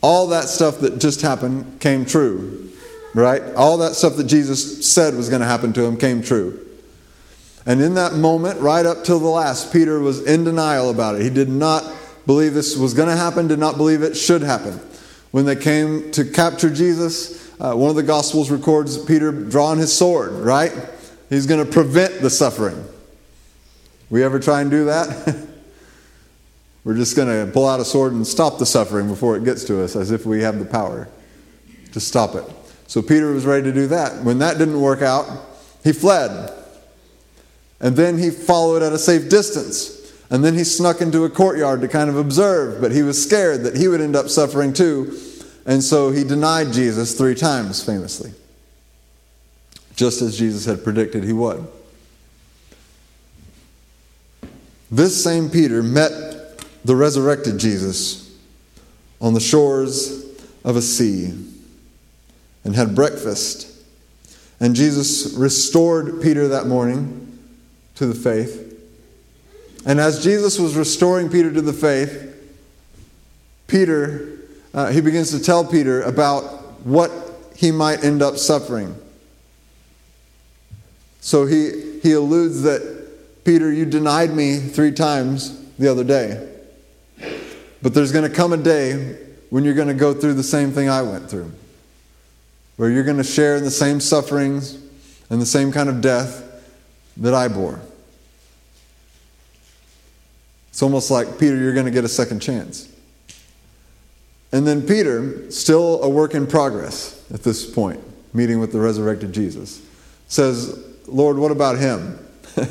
all 0.00 0.28
that 0.28 0.44
stuff 0.44 0.80
that 0.80 0.98
just 0.98 1.20
happened 1.20 1.78
came 1.78 2.06
true, 2.06 2.72
right? 3.12 3.42
All 3.54 3.76
that 3.76 3.96
stuff 3.96 4.16
that 4.16 4.28
Jesus 4.28 4.90
said 4.90 5.14
was 5.14 5.28
going 5.28 5.42
to 5.42 5.46
happen 5.46 5.74
to 5.74 5.84
him 5.84 5.98
came 5.98 6.22
true. 6.22 6.66
And 7.66 7.82
in 7.82 7.92
that 7.96 8.14
moment, 8.14 8.60
right 8.60 8.86
up 8.86 9.04
till 9.04 9.18
the 9.18 9.28
last, 9.28 9.74
Peter 9.74 10.00
was 10.00 10.24
in 10.24 10.44
denial 10.44 10.88
about 10.88 11.16
it. 11.16 11.22
He 11.22 11.28
did 11.28 11.50
not 11.50 11.84
believe 12.24 12.54
this 12.54 12.78
was 12.78 12.94
going 12.94 13.10
to 13.10 13.16
happen, 13.16 13.46
did 13.46 13.58
not 13.58 13.76
believe 13.76 14.00
it 14.00 14.16
should 14.16 14.40
happen. 14.40 14.80
When 15.32 15.44
they 15.44 15.56
came 15.56 16.10
to 16.12 16.24
capture 16.24 16.68
Jesus, 16.68 17.41
uh, 17.62 17.74
one 17.74 17.90
of 17.90 17.96
the 17.96 18.02
Gospels 18.02 18.50
records 18.50 18.98
Peter 18.98 19.30
drawing 19.30 19.78
his 19.78 19.96
sword, 19.96 20.32
right? 20.32 20.72
He's 21.30 21.46
going 21.46 21.64
to 21.64 21.70
prevent 21.70 22.20
the 22.20 22.28
suffering. 22.28 22.84
We 24.10 24.24
ever 24.24 24.40
try 24.40 24.62
and 24.62 24.70
do 24.70 24.86
that? 24.86 25.48
We're 26.84 26.96
just 26.96 27.14
going 27.14 27.28
to 27.28 27.52
pull 27.52 27.68
out 27.68 27.78
a 27.78 27.84
sword 27.84 28.14
and 28.14 28.26
stop 28.26 28.58
the 28.58 28.66
suffering 28.66 29.06
before 29.06 29.36
it 29.36 29.44
gets 29.44 29.62
to 29.66 29.84
us, 29.84 29.94
as 29.94 30.10
if 30.10 30.26
we 30.26 30.42
have 30.42 30.58
the 30.58 30.64
power 30.64 31.08
to 31.92 32.00
stop 32.00 32.34
it. 32.34 32.44
So 32.88 33.00
Peter 33.00 33.32
was 33.32 33.46
ready 33.46 33.62
to 33.62 33.72
do 33.72 33.86
that. 33.86 34.24
When 34.24 34.40
that 34.40 34.58
didn't 34.58 34.80
work 34.80 35.00
out, 35.00 35.26
he 35.84 35.92
fled. 35.92 36.52
And 37.80 37.94
then 37.94 38.18
he 38.18 38.30
followed 38.30 38.82
at 38.82 38.92
a 38.92 38.98
safe 38.98 39.30
distance. 39.30 40.12
And 40.30 40.44
then 40.44 40.54
he 40.54 40.64
snuck 40.64 41.00
into 41.00 41.24
a 41.24 41.30
courtyard 41.30 41.80
to 41.82 41.88
kind 41.88 42.10
of 42.10 42.16
observe, 42.16 42.80
but 42.80 42.90
he 42.90 43.02
was 43.02 43.22
scared 43.22 43.62
that 43.62 43.76
he 43.76 43.86
would 43.86 44.00
end 44.00 44.16
up 44.16 44.28
suffering 44.28 44.72
too. 44.72 45.16
And 45.64 45.82
so 45.82 46.10
he 46.10 46.24
denied 46.24 46.72
Jesus 46.72 47.16
three 47.16 47.34
times, 47.34 47.84
famously, 47.84 48.32
just 49.94 50.22
as 50.22 50.36
Jesus 50.36 50.64
had 50.64 50.82
predicted 50.82 51.24
he 51.24 51.32
would. 51.32 51.66
This 54.90 55.22
same 55.22 55.48
Peter 55.48 55.82
met 55.82 56.64
the 56.84 56.96
resurrected 56.96 57.58
Jesus 57.58 58.36
on 59.20 59.34
the 59.34 59.40
shores 59.40 60.24
of 60.64 60.76
a 60.76 60.82
sea 60.82 61.32
and 62.64 62.74
had 62.74 62.94
breakfast. 62.94 63.68
And 64.60 64.74
Jesus 64.74 65.32
restored 65.34 66.20
Peter 66.20 66.48
that 66.48 66.66
morning 66.66 67.38
to 67.94 68.06
the 68.06 68.14
faith. 68.14 68.68
And 69.86 69.98
as 69.98 70.22
Jesus 70.22 70.58
was 70.58 70.76
restoring 70.76 71.28
Peter 71.28 71.52
to 71.52 71.62
the 71.62 71.72
faith, 71.72 72.28
Peter 73.66 74.31
uh, 74.74 74.90
he 74.90 75.00
begins 75.00 75.30
to 75.30 75.40
tell 75.40 75.64
Peter 75.64 76.02
about 76.02 76.42
what 76.84 77.10
he 77.56 77.70
might 77.70 78.04
end 78.04 78.22
up 78.22 78.36
suffering. 78.38 78.96
So 81.20 81.46
he, 81.46 82.00
he 82.02 82.12
alludes 82.12 82.62
that, 82.62 83.44
Peter, 83.44 83.72
you 83.72 83.84
denied 83.84 84.30
me 84.30 84.58
three 84.58 84.92
times 84.92 85.68
the 85.78 85.88
other 85.88 86.04
day. 86.04 86.48
But 87.82 87.94
there's 87.94 88.12
going 88.12 88.28
to 88.28 88.34
come 88.34 88.52
a 88.52 88.56
day 88.56 89.18
when 89.50 89.64
you're 89.64 89.74
going 89.74 89.88
to 89.88 89.94
go 89.94 90.14
through 90.14 90.34
the 90.34 90.42
same 90.42 90.72
thing 90.72 90.88
I 90.88 91.02
went 91.02 91.28
through, 91.28 91.52
where 92.76 92.90
you're 92.90 93.04
going 93.04 93.18
to 93.18 93.24
share 93.24 93.56
in 93.56 93.64
the 93.64 93.70
same 93.70 94.00
sufferings 94.00 94.78
and 95.30 95.40
the 95.40 95.46
same 95.46 95.72
kind 95.72 95.88
of 95.88 96.00
death 96.00 96.42
that 97.18 97.34
I 97.34 97.48
bore. 97.48 97.80
It's 100.70 100.82
almost 100.82 101.10
like, 101.10 101.38
Peter, 101.38 101.56
you're 101.56 101.74
going 101.74 101.86
to 101.86 101.92
get 101.92 102.04
a 102.04 102.08
second 102.08 102.40
chance. 102.40 102.91
And 104.52 104.66
then 104.66 104.86
Peter, 104.86 105.50
still 105.50 106.02
a 106.02 106.08
work 106.08 106.34
in 106.34 106.46
progress 106.46 107.24
at 107.32 107.42
this 107.42 107.68
point, 107.68 108.00
meeting 108.34 108.60
with 108.60 108.70
the 108.72 108.78
resurrected 108.78 109.32
Jesus, 109.32 109.80
says, 110.28 110.78
Lord, 111.06 111.38
what 111.38 111.50
about 111.50 111.78
him? 111.78 112.18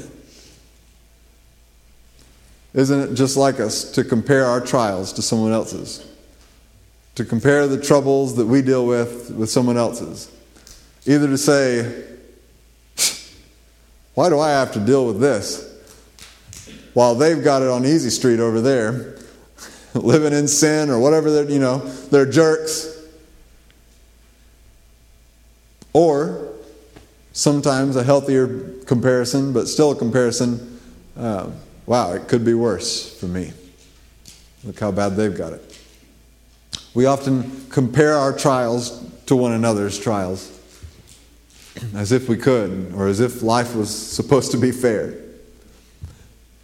Isn't 2.74 3.12
it 3.12 3.16
just 3.16 3.36
like 3.36 3.60
us 3.60 3.92
to 3.92 4.04
compare 4.04 4.46
our 4.46 4.62
trials 4.62 5.12
to 5.14 5.22
someone 5.22 5.52
else's? 5.52 6.08
To 7.16 7.26
compare 7.26 7.68
the 7.68 7.82
troubles 7.82 8.36
that 8.38 8.46
we 8.46 8.62
deal 8.62 8.86
with 8.86 9.32
with 9.32 9.50
someone 9.50 9.76
else's? 9.76 10.32
Either 11.06 11.28
to 11.28 11.38
say, 11.38 12.06
why 14.14 14.30
do 14.30 14.40
I 14.40 14.52
have 14.52 14.72
to 14.74 14.80
deal 14.80 15.06
with 15.08 15.20
this? 15.20 15.68
While 16.94 17.16
they've 17.16 17.44
got 17.44 17.62
it 17.62 17.70
on 17.70 17.86
Easy 17.86 18.10
Street 18.10 18.40
over 18.40 18.62
there, 18.62 19.18
living 20.02 20.34
in 20.34 20.48
sin 20.48 20.90
or 20.90 21.00
whatever 21.00 21.32
they're, 21.32 21.50
you 21.50 21.60
know, 21.60 21.80
they're 22.10 22.30
jerks. 22.30 22.98
Or 25.94 26.54
sometimes 27.34 27.96
a 27.96 28.04
healthier 28.04 28.76
comparison, 28.86 29.54
but 29.54 29.68
still 29.68 29.92
a 29.92 29.96
comparison. 29.96 30.80
Uh, 31.18 31.50
wow, 31.86 32.14
it 32.14 32.28
could 32.28 32.46
be 32.46 32.54
worse 32.54 33.20
for 33.20 33.26
me. 33.26 33.52
Look 34.64 34.80
how 34.80 34.92
bad 34.92 35.16
they've 35.16 35.36
got 35.36 35.54
it. 35.54 35.80
We 36.94 37.06
often 37.06 37.70
compare 37.70 38.16
our 38.16 38.38
trials 38.38 39.04
to 39.26 39.36
one 39.36 39.54
another's 39.54 39.98
trials 39.98 40.60
as 41.96 42.12
if 42.12 42.28
we 42.28 42.38
could, 42.38 42.94
or 42.96 43.08
as 43.08 43.20
if 43.20 43.42
life 43.42 43.76
was 43.76 43.90
supposed 43.90 44.52
to 44.52 44.58
be 44.58 44.72
fair. 44.72 45.16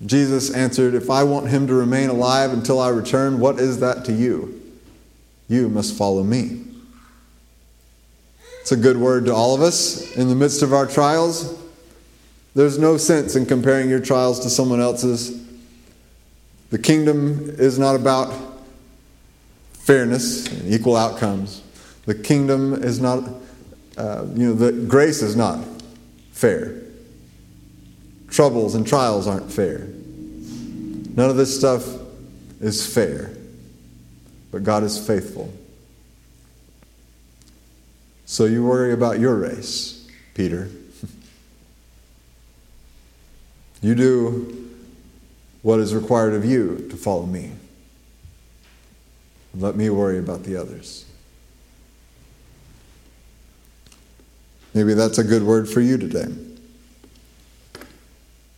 Jesus 0.06 0.54
answered, 0.54 0.94
If 0.94 1.10
I 1.10 1.24
want 1.24 1.48
him 1.48 1.68
to 1.68 1.74
remain 1.74 2.10
alive 2.10 2.54
until 2.54 2.80
I 2.80 2.90
return, 2.90 3.40
what 3.40 3.60
is 3.60 3.80
that 3.80 4.06
to 4.06 4.14
you? 4.14 4.62
You 5.48 5.70
must 5.70 5.98
follow 5.98 6.24
me. 6.24 6.64
It's 8.62 8.72
a 8.72 8.78
good 8.78 8.98
word 8.98 9.26
to 9.26 9.34
all 9.34 9.56
of 9.56 9.62
us 9.62 10.16
in 10.16 10.28
the 10.28 10.36
midst 10.36 10.62
of 10.62 10.74
our 10.74 10.86
trials. 10.86 11.58
There's 12.54 12.78
no 12.78 12.98
sense 12.98 13.36
in 13.36 13.46
comparing 13.46 13.90
your 13.90 14.00
trials 14.00 14.40
to 14.42 14.50
someone 14.50 14.82
else's. 14.82 15.46
The 16.70 16.78
kingdom 16.78 17.50
is 17.58 17.80
not 17.80 17.96
about 17.96 18.34
fairness 19.74 20.48
and 20.48 20.74
equal 20.74 20.98
outcomes. 20.98 21.64
The 22.06 22.16
kingdom 22.16 22.74
is 22.74 23.00
not, 23.00 23.24
uh, 23.98 24.26
you 24.36 24.50
know, 24.50 24.54
the 24.54 24.74
grace 24.74 25.22
is 25.22 25.36
not 25.36 25.64
fair. 26.32 26.87
Troubles 28.30 28.76
and 28.76 28.86
trials 28.86 29.28
aren't 29.28 29.52
fair. 29.52 29.80
None 29.80 31.30
of 31.30 31.36
this 31.36 31.58
stuff 31.58 31.86
is 32.62 32.86
fair. 32.94 33.36
But 34.52 34.64
God 34.64 34.84
is 34.84 34.98
faithful. 34.98 35.54
So 38.26 38.46
you 38.46 38.66
worry 38.66 38.94
about 38.94 39.20
your 39.20 39.36
race, 39.36 40.08
Peter. 40.34 40.70
You 43.80 43.94
do 43.94 44.72
what 45.62 45.80
is 45.80 45.94
required 45.94 46.34
of 46.34 46.44
you 46.44 46.88
to 46.90 46.98
follow 46.98 47.28
me. 47.28 47.52
Let 49.54 49.76
me 49.76 49.92
worry 49.92 50.18
about 50.18 50.44
the 50.44 50.56
others. 50.56 51.06
Maybe 54.74 54.96
that's 54.96 55.20
a 55.20 55.24
good 55.24 55.44
word 55.44 55.70
for 55.70 55.82
you 55.82 55.98
today. 55.98 56.34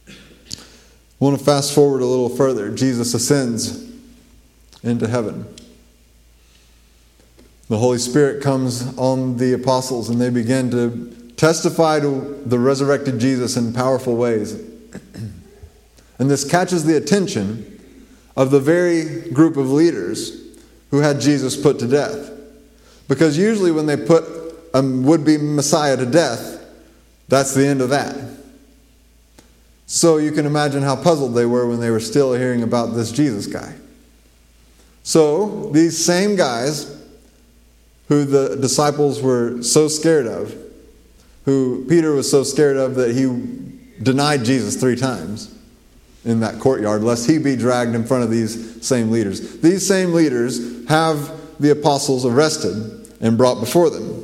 I 0.07 0.13
want 1.19 1.37
to 1.37 1.43
fast 1.43 1.73
forward 1.73 2.01
a 2.01 2.05
little 2.05 2.29
further. 2.29 2.73
Jesus 2.73 3.13
ascends 3.13 3.91
into 4.83 5.07
heaven. 5.07 5.45
The 7.67 7.77
Holy 7.77 7.97
Spirit 7.99 8.41
comes 8.41 8.97
on 8.97 9.37
the 9.37 9.53
apostles 9.53 10.09
and 10.09 10.19
they 10.19 10.29
begin 10.29 10.71
to 10.71 11.33
testify 11.37 11.99
to 11.99 12.41
the 12.45 12.57
resurrected 12.57 13.19
Jesus 13.19 13.57
in 13.57 13.73
powerful 13.73 14.15
ways. 14.15 14.53
And 16.17 16.29
this 16.29 16.43
catches 16.43 16.83
the 16.83 16.97
attention 16.97 17.79
of 18.35 18.51
the 18.51 18.59
very 18.59 19.29
group 19.31 19.55
of 19.55 19.71
leaders 19.71 20.57
who 20.91 20.99
had 20.99 21.21
Jesus 21.21 21.55
put 21.55 21.79
to 21.79 21.87
death. 21.87 22.31
Because 23.07 23.37
usually, 23.37 23.71
when 23.71 23.85
they 23.85 23.97
put 23.97 24.23
a 24.73 24.81
would 24.81 25.23
be 25.23 25.37
Messiah 25.37 25.97
to 25.97 26.05
death, 26.05 26.63
that's 27.27 27.53
the 27.53 27.65
end 27.65 27.81
of 27.81 27.89
that. 27.89 28.15
So 29.91 30.17
you 30.17 30.31
can 30.31 30.45
imagine 30.45 30.83
how 30.83 30.95
puzzled 30.95 31.33
they 31.33 31.47
were 31.47 31.67
when 31.67 31.79
they 31.79 31.89
were 31.89 31.99
still 31.99 32.33
hearing 32.33 32.61
about 32.61 32.93
this 32.93 33.11
Jesus 33.11 33.47
guy. 33.47 33.73
So 35.01 35.71
these 35.71 35.97
same 35.97 36.35
guys 36.35 36.95
who 38.07 38.23
the 38.23 38.55
disciples 38.55 39.19
were 39.19 39.63
so 39.63 39.87
scared 39.87 40.27
of, 40.27 40.55
who 41.45 41.87
Peter 41.89 42.13
was 42.13 42.29
so 42.29 42.43
scared 42.43 42.77
of 42.77 42.93
that 42.95 43.15
he 43.15 44.03
denied 44.03 44.45
Jesus 44.45 44.79
three 44.79 44.95
times 44.95 45.55
in 46.23 46.41
that 46.41 46.59
courtyard, 46.59 47.01
lest 47.01 47.27
he 47.27 47.39
be 47.39 47.55
dragged 47.55 47.95
in 47.95 48.05
front 48.05 48.23
of 48.23 48.29
these 48.29 48.85
same 48.85 49.09
leaders. 49.09 49.59
These 49.59 49.87
same 49.87 50.13
leaders 50.13 50.87
have 50.87 51.31
the 51.59 51.71
apostles 51.71 52.27
arrested 52.27 53.11
and 53.21 53.39
brought 53.39 53.59
before 53.59 53.89
them. 53.89 54.23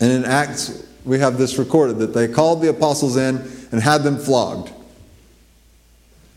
And 0.00 0.12
in 0.12 0.24
Acts, 0.24 0.85
we 1.06 1.20
have 1.20 1.38
this 1.38 1.56
recorded 1.56 1.98
that 1.98 2.12
they 2.12 2.26
called 2.26 2.60
the 2.60 2.68
apostles 2.68 3.16
in 3.16 3.36
and 3.70 3.80
had 3.80 4.02
them 4.02 4.18
flogged. 4.18 4.72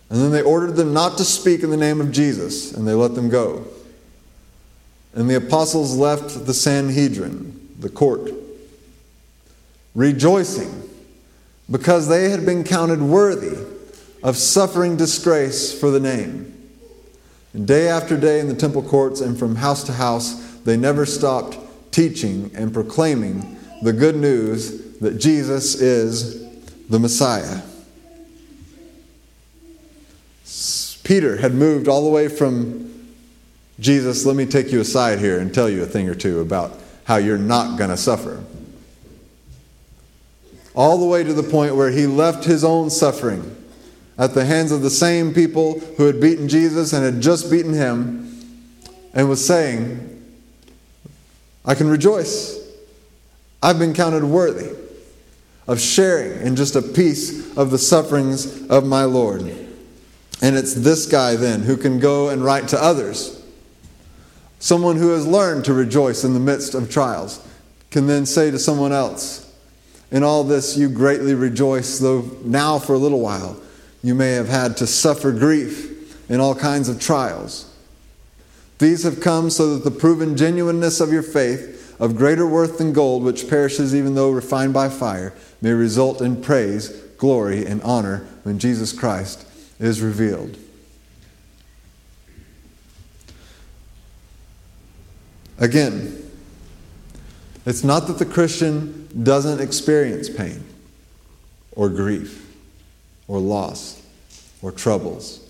And 0.09 0.21
then 0.21 0.31
they 0.31 0.41
ordered 0.41 0.75
them 0.75 0.93
not 0.93 1.17
to 1.17 1.25
speak 1.25 1.63
in 1.63 1.71
the 1.71 1.77
name 1.77 1.99
of 1.99 2.11
Jesus, 2.11 2.71
and 2.71 2.87
they 2.87 2.93
let 2.93 3.15
them 3.15 3.29
go. 3.29 3.65
And 5.13 5.29
the 5.29 5.35
apostles 5.35 5.97
left 5.97 6.45
the 6.45 6.53
Sanhedrin, 6.53 7.75
the 7.79 7.89
court, 7.89 8.31
rejoicing 9.95 10.87
because 11.69 12.07
they 12.07 12.29
had 12.29 12.45
been 12.45 12.63
counted 12.63 13.01
worthy 13.01 13.57
of 14.23 14.37
suffering 14.37 14.97
disgrace 14.97 15.77
for 15.77 15.89
the 15.89 15.99
name. 15.99 16.55
And 17.53 17.67
day 17.67 17.87
after 17.87 18.17
day 18.17 18.39
in 18.39 18.47
the 18.47 18.55
temple 18.55 18.83
courts 18.83 19.21
and 19.21 19.37
from 19.37 19.55
house 19.55 19.83
to 19.85 19.93
house, 19.93 20.53
they 20.59 20.77
never 20.77 21.05
stopped 21.05 21.57
teaching 21.91 22.51
and 22.53 22.71
proclaiming 22.71 23.58
the 23.81 23.93
good 23.93 24.15
news 24.15 24.97
that 24.99 25.19
Jesus 25.19 25.75
is 25.75 26.47
the 26.87 26.99
Messiah. 26.99 27.61
Peter 31.03 31.37
had 31.37 31.53
moved 31.53 31.87
all 31.87 32.03
the 32.03 32.09
way 32.09 32.27
from 32.27 32.85
Jesus, 33.79 34.25
let 34.25 34.35
me 34.35 34.45
take 34.45 34.71
you 34.71 34.81
aside 34.81 35.19
here 35.19 35.39
and 35.39 35.53
tell 35.53 35.69
you 35.69 35.81
a 35.81 35.85
thing 35.85 36.09
or 36.09 36.15
two 36.15 36.41
about 36.41 36.77
how 37.05 37.15
you're 37.15 37.37
not 37.37 37.77
going 37.77 37.89
to 37.89 37.97
suffer. 37.97 38.43
All 40.75 40.97
the 40.99 41.05
way 41.05 41.23
to 41.23 41.33
the 41.33 41.43
point 41.43 41.75
where 41.75 41.89
he 41.89 42.05
left 42.05 42.43
his 42.43 42.63
own 42.63 42.89
suffering 42.89 43.55
at 44.17 44.33
the 44.33 44.45
hands 44.45 44.71
of 44.71 44.81
the 44.81 44.89
same 44.89 45.33
people 45.33 45.79
who 45.97 46.05
had 46.05 46.19
beaten 46.19 46.47
Jesus 46.47 46.93
and 46.93 47.03
had 47.03 47.21
just 47.21 47.49
beaten 47.49 47.73
him 47.73 48.29
and 49.13 49.29
was 49.29 49.43
saying, 49.43 50.05
I 51.65 51.73
can 51.73 51.89
rejoice. 51.89 52.58
I've 53.61 53.79
been 53.79 53.93
counted 53.93 54.23
worthy 54.23 54.75
of 55.67 55.79
sharing 55.79 56.41
in 56.45 56.55
just 56.55 56.75
a 56.75 56.81
piece 56.81 57.55
of 57.55 57.71
the 57.71 57.77
sufferings 57.77 58.67
of 58.67 58.85
my 58.85 59.03
Lord. 59.03 59.41
And 60.41 60.55
it's 60.55 60.73
this 60.73 61.05
guy 61.05 61.35
then 61.35 61.61
who 61.61 61.77
can 61.77 61.99
go 61.99 62.29
and 62.29 62.43
write 62.43 62.69
to 62.69 62.81
others. 62.81 63.43
Someone 64.59 64.95
who 64.95 65.09
has 65.09 65.27
learned 65.27 65.65
to 65.65 65.73
rejoice 65.73 66.23
in 66.23 66.33
the 66.33 66.39
midst 66.39 66.73
of 66.73 66.89
trials 66.89 67.45
can 67.91 68.07
then 68.07 68.25
say 68.25 68.51
to 68.51 68.59
someone 68.59 68.91
else, 68.91 69.53
In 70.11 70.23
all 70.23 70.43
this 70.43 70.77
you 70.77 70.89
greatly 70.89 71.33
rejoice, 71.33 71.99
though 71.99 72.29
now 72.43 72.79
for 72.79 72.93
a 72.93 72.97
little 72.97 73.19
while 73.19 73.59
you 74.01 74.15
may 74.15 74.31
have 74.31 74.47
had 74.47 74.77
to 74.77 74.87
suffer 74.87 75.31
grief 75.31 76.29
in 76.29 76.39
all 76.39 76.55
kinds 76.55 76.89
of 76.89 76.99
trials. 76.99 77.73
These 78.79 79.03
have 79.03 79.19
come 79.19 79.49
so 79.49 79.75
that 79.75 79.83
the 79.83 79.97
proven 79.97 80.37
genuineness 80.37 81.01
of 81.01 81.11
your 81.11 81.23
faith, 81.23 81.78
of 81.99 82.15
greater 82.15 82.47
worth 82.47 82.77
than 82.77 82.93
gold, 82.93 83.23
which 83.23 83.49
perishes 83.49 83.93
even 83.93 84.15
though 84.15 84.31
refined 84.31 84.73
by 84.73 84.89
fire, 84.89 85.33
may 85.61 85.71
result 85.71 86.21
in 86.21 86.41
praise, 86.41 86.89
glory, 87.17 87.65
and 87.65 87.81
honor 87.83 88.25
when 88.43 88.57
Jesus 88.57 88.93
Christ 88.93 89.45
is 89.79 90.01
revealed. 90.01 90.57
Again, 95.57 96.15
it's 97.65 97.83
not 97.83 98.07
that 98.07 98.17
the 98.17 98.25
Christian 98.25 99.09
doesn't 99.23 99.59
experience 99.59 100.29
pain 100.29 100.63
or 101.73 101.89
grief 101.89 102.49
or 103.27 103.39
loss 103.39 104.01
or 104.61 104.71
troubles. 104.71 105.45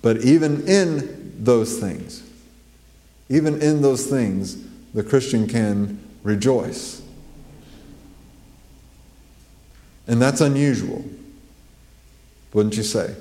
But 0.00 0.18
even 0.18 0.66
in 0.66 1.34
those 1.44 1.78
things, 1.78 2.22
even 3.28 3.60
in 3.60 3.82
those 3.82 4.06
things, 4.06 4.56
the 4.94 5.02
Christian 5.02 5.46
can 5.46 6.00
rejoice. 6.22 7.02
And 10.06 10.20
that's 10.20 10.40
unusual, 10.40 11.04
wouldn't 12.52 12.76
you 12.76 12.82
say? 12.82 13.14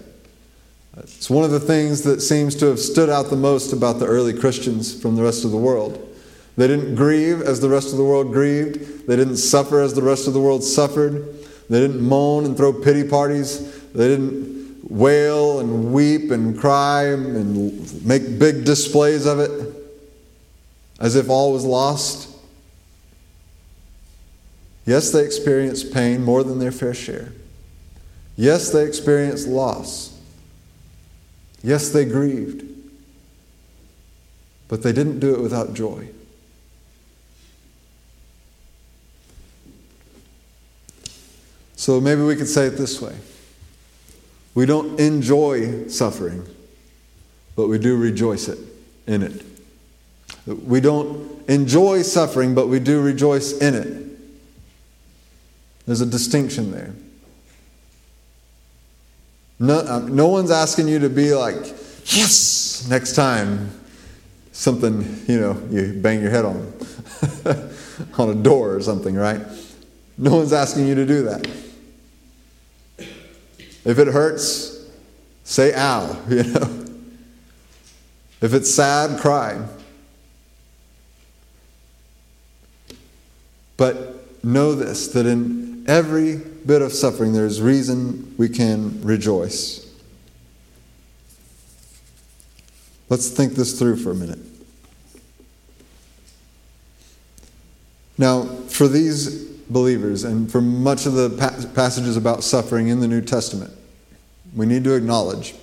It's 0.97 1.29
one 1.29 1.45
of 1.45 1.51
the 1.51 1.60
things 1.60 2.01
that 2.03 2.21
seems 2.21 2.55
to 2.55 2.65
have 2.65 2.79
stood 2.79 3.10
out 3.10 3.29
the 3.29 3.36
most 3.36 3.73
about 3.73 3.99
the 3.99 4.05
early 4.05 4.34
Christians 4.34 4.99
from 4.99 5.15
the 5.15 5.21
rest 5.21 5.45
of 5.45 5.51
the 5.51 5.58
world. 5.58 6.05
They 6.58 6.67
didn't 6.67 6.95
grieve 6.95 7.41
as 7.41 7.62
the 7.62 7.69
rest 7.69 7.91
of 7.91 7.97
the 7.97 8.03
world 8.03 8.34
grieved. 8.34 9.08
They 9.08 9.15
didn't 9.15 9.38
suffer 9.38 9.82
as 9.82 9.93
the 9.93 10.01
rest 10.01 10.27
of 10.27 10.34
the 10.34 10.41
world 10.41 10.63
suffered. 10.63 11.25
They 11.69 11.79
didn't 11.79 12.01
moan 12.01 12.45
and 12.45 12.58
throw 12.58 12.73
pity 12.73 13.08
parties. 13.08 13.82
They 13.93 14.08
didn't 14.08 14.89
wail 14.89 15.60
and 15.60 15.93
weep 15.93 16.32
and 16.32 16.60
cry 16.60 17.03
and 17.05 18.05
make 18.05 18.39
big 18.39 18.65
displays 18.65 19.25
of 19.25 19.39
it 19.39 19.68
as 21.00 21.16
if 21.16 21.30
all 21.30 21.54
was 21.54 21.66
lost. 21.66 22.30
Yes, 24.86 25.12
they 25.12 25.24
experienced 25.24 25.94
pain 25.94 26.24
more 26.24 26.44
than 26.44 26.60
their 26.60 26.72
fair 26.72 26.94
share. 26.94 27.32
Yes, 28.36 28.70
they 28.72 28.86
experienced 28.86 29.48
loss. 29.48 30.18
Yes, 31.64 31.90
they 31.90 32.06
grieved. 32.06 32.66
But 34.68 34.84
they 34.84 34.92
didn't 34.92 35.20
do 35.20 35.34
it 35.34 35.42
without 35.42 35.74
joy. 35.74 36.10
So 41.76 42.02
maybe 42.02 42.22
we 42.22 42.36
could 42.36 42.48
say 42.48 42.66
it 42.66 42.72
this 42.72 43.02
way 43.02 43.16
We 44.54 44.66
don't 44.66 45.00
enjoy 45.00 45.88
suffering, 45.88 46.46
but 47.56 47.68
we 47.68 47.78
do 47.78 47.98
rejoice 47.98 48.48
it, 48.48 48.60
in 49.08 49.24
it. 49.24 49.49
We 50.56 50.82
don't 50.82 51.50
enjoy 51.50 52.02
suffering, 52.02 52.56
but 52.56 52.68
we 52.68 52.80
do 52.80 53.02
rejoice 53.02 53.58
in 53.58 53.76
it. 53.76 54.10
There's 55.86 56.02
a 56.02 56.06
distinction 56.06 56.72
there. 56.72 56.94
No, 59.60 59.80
um, 59.88 60.16
no 60.16 60.28
one's 60.28 60.52
asking 60.52 60.88
you 60.88 61.00
to 61.00 61.10
be 61.10 61.34
like, 61.34 61.58
yes, 62.06 62.88
next 62.90 63.16
time 63.16 63.72
something, 64.52 65.24
you 65.28 65.40
know, 65.40 65.62
you 65.70 65.94
bang 66.02 66.22
your 66.22 66.32
head 66.32 66.46
on, 66.46 66.74
on 68.18 68.30
a 68.30 68.36
door 68.36 68.76
or 68.76 68.82
something, 68.82 69.16
right? 69.16 69.42
No 70.18 70.36
one's 70.36 70.54
asking 70.54 70.88
you 70.88 70.96
to 70.96 71.06
do 71.06 71.24
that. 71.24 71.48
If 73.86 74.00
it 74.00 74.08
hurts, 74.08 74.88
say 75.44 75.74
ow, 75.74 76.22
you 76.30 76.44
know. 76.44 76.86
If 78.42 78.54
it's 78.54 78.74
sad, 78.74 79.20
cry. 79.20 79.66
But 83.80 84.44
know 84.44 84.76
this 84.76 85.08
that 85.13 85.26
in 85.26 85.86
every 85.88 86.36
bit 86.36 86.82
of 86.82 86.92
suffering, 86.92 87.32
there's 87.32 87.62
reason 87.62 88.36
we 88.38 88.50
can 88.50 89.02
rejoice. 89.02 89.89
Let's 93.08 93.30
think 93.30 93.54
this 93.54 93.80
through 93.80 93.96
for 93.96 94.12
a 94.12 94.15
minute. 94.15 94.39
Now, 98.18 98.44
for 98.68 98.89
these 98.89 99.46
believers 99.46 100.26
and 100.26 100.52
for 100.52 100.60
much 100.60 101.06
of 101.06 101.13
the 101.13 101.30
passages 101.74 102.18
about 102.18 102.44
suffering 102.44 102.89
in 102.89 103.00
the 103.00 103.08
New 103.08 103.22
Testament, 103.22 103.72
we 104.54 104.65
need 104.65 104.84
to 104.84 104.94
acknowledge 104.94 105.56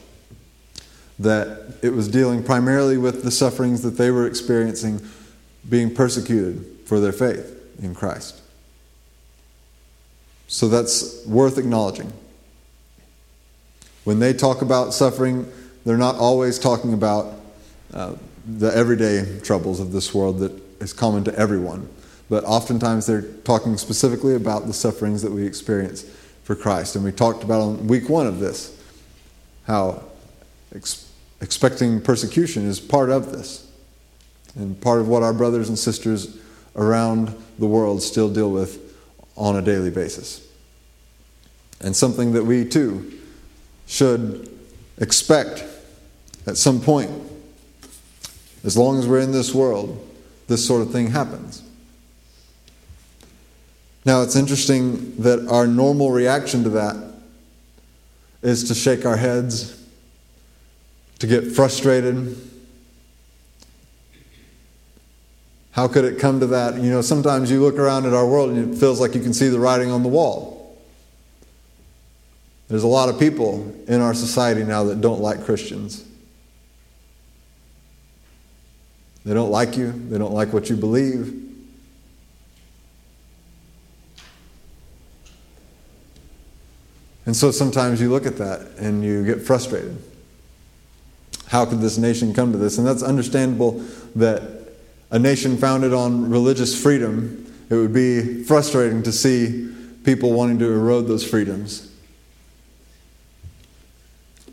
that 1.19 1.75
it 1.83 1.91
was 1.91 2.09
dealing 2.09 2.43
primarily 2.43 2.97
with 2.97 3.25
the 3.25 3.31
sufferings 3.31 3.83
that 3.83 3.99
they 3.99 4.11
were 4.11 4.27
experiencing 4.27 5.07
being 5.69 5.95
persecuted 5.95 6.65
for 6.87 6.99
their 6.99 7.13
faith 7.13 7.56
in 7.83 7.95
Christ. 7.95 8.41
So 10.49 10.69
that's 10.69 11.25
worth 11.27 11.59
acknowledging. 11.59 12.13
When 14.05 14.21
they 14.21 14.33
talk 14.33 14.63
about 14.63 14.95
suffering, 14.95 15.51
they're 15.85 15.97
not 15.97 16.17
always 16.17 16.59
talking 16.59 16.93
about 16.93 17.35
uh, 17.93 18.15
the 18.47 18.75
everyday 18.75 19.41
troubles 19.41 19.81
of 19.81 19.93
this 19.93 20.15
world 20.15 20.39
that 20.39 20.53
is 20.81 20.93
common 20.93 21.25
to 21.25 21.35
everyone, 21.37 21.89
but 22.29 22.45
oftentimes 22.45 23.07
they're 23.07 23.23
talking 23.23 23.77
specifically 23.77 24.35
about 24.35 24.67
the 24.67 24.73
sufferings 24.73 25.23
that 25.23 25.33
we 25.33 25.45
experience 25.45 26.05
for 26.45 26.55
Christ. 26.55 26.95
And 26.95 27.05
we 27.05 27.11
talked 27.11 27.43
about 27.43 27.61
on 27.61 27.87
week 27.89 28.09
one 28.09 28.27
of 28.27 28.39
this 28.39 28.81
how 29.67 30.05
ex- 30.75 31.11
expecting 31.41 32.01
persecution 32.01 32.65
is 32.65 32.79
part 32.79 33.11
of 33.11 33.33
this 33.33 33.69
and 34.55 34.81
part 34.81 35.01
of 35.01 35.09
what 35.09 35.25
our 35.25 35.33
brothers 35.33 35.69
and 35.69 35.79
sisters 35.79 36.39
around 36.77 37.35
the 37.59 37.67
world 37.67 38.03
still 38.03 38.33
deal 38.33 38.51
with 38.51 38.95
on 39.37 39.57
a 39.57 39.63
daily 39.63 39.91
basis. 39.91 40.47
And 41.81 41.95
something 41.95 42.33
that 42.33 42.45
we 42.45 42.65
too 42.65 43.19
should 43.87 44.49
expect 44.99 45.65
at 46.47 46.57
some 46.57 46.81
point. 46.81 47.11
As 48.65 48.77
long 48.77 48.99
as 48.99 49.07
we're 49.07 49.21
in 49.21 49.33
this 49.33 49.55
world, 49.55 50.03
this 50.49 50.67
sort 50.67 50.83
of 50.83 50.91
thing 50.91 51.11
happens. 51.11 51.63
Now, 54.05 54.23
it's 54.23 54.37
interesting 54.37 55.17
that 55.17 55.47
our 55.49 55.67
normal 55.67 56.13
reaction 56.13 56.63
to 56.63 56.71
that 56.71 56.97
is 58.43 58.65
to 58.65 58.75
shake 58.75 59.05
our 59.05 59.17
heads, 59.17 59.83
to 61.19 61.27
get 61.27 61.53
frustrated, 61.53 62.37
How 65.77 65.87
could 65.87 66.07
it 66.07 66.19
come 66.19 66.41
to 66.41 66.47
that? 66.47 66.77
You 66.77 66.89
know, 66.89 67.03
sometimes 67.03 67.51
you 67.51 67.61
look 67.61 67.79
around 67.79 68.07
at 68.07 68.15
our 68.15 68.27
world 68.27 68.49
and 68.49 68.73
it 68.73 68.79
feels 68.79 68.99
like 68.99 69.15
you 69.15 69.21
can 69.21 69.35
see 69.35 69.49
the 69.49 69.61
writing 69.61 69.91
on 69.91 70.03
the 70.03 70.09
wall. 70.09 70.75
There's 72.69 72.83
a 72.83 72.89
lot 72.89 73.11
of 73.11 73.19
people 73.19 73.75
in 73.87 74.01
our 74.01 74.15
society 74.15 74.65
now 74.65 74.85
that 74.85 75.03
don't 75.03 75.21
like 75.21 75.45
Christians. 75.45 76.03
They 79.27 79.35
don't 79.35 79.51
like 79.51 79.77
you, 79.77 79.93
they 79.93 80.17
don't 80.17 80.33
like 80.33 80.51
what 80.55 80.71
you 80.71 80.77
believe. 80.77 81.43
And 87.27 87.37
so 87.37 87.51
sometimes 87.51 88.01
you 88.01 88.11
look 88.11 88.25
at 88.25 88.39
that 88.39 88.63
and 88.79 89.05
you 89.05 89.27
get 89.27 89.43
frustrated. 89.43 90.03
How 91.49 91.67
could 91.67 91.83
this 91.83 91.99
nation 91.99 92.33
come 92.33 92.53
to 92.53 92.59
this? 92.59 92.79
And 92.79 92.87
that's 92.87 93.03
understandable 93.03 93.85
that 94.15 94.66
a 95.11 95.19
nation 95.19 95.57
founded 95.57 95.93
on 95.93 96.31
religious 96.31 96.81
freedom, 96.81 97.53
it 97.71 97.75
would 97.75 97.93
be 97.93 98.45
frustrating 98.45 99.03
to 99.03 99.13
see 99.13 99.73
people 100.05 100.33
wanting 100.33 100.59
to 100.59 100.67
erode 100.67 101.07
those 101.09 101.29
freedoms. 101.29 101.93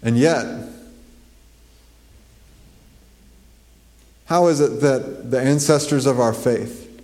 And 0.02 0.18
yet, 0.18 0.46
how 4.26 4.48
is 4.48 4.60
it 4.60 4.82
that 4.82 5.32
the 5.32 5.40
ancestors 5.40 6.06
of 6.06 6.20
our 6.20 6.34
faith 6.34 7.02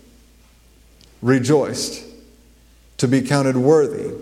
rejoiced 1.21 2.05
to 2.97 3.07
be 3.07 3.21
counted 3.21 3.55
worthy 3.55 4.13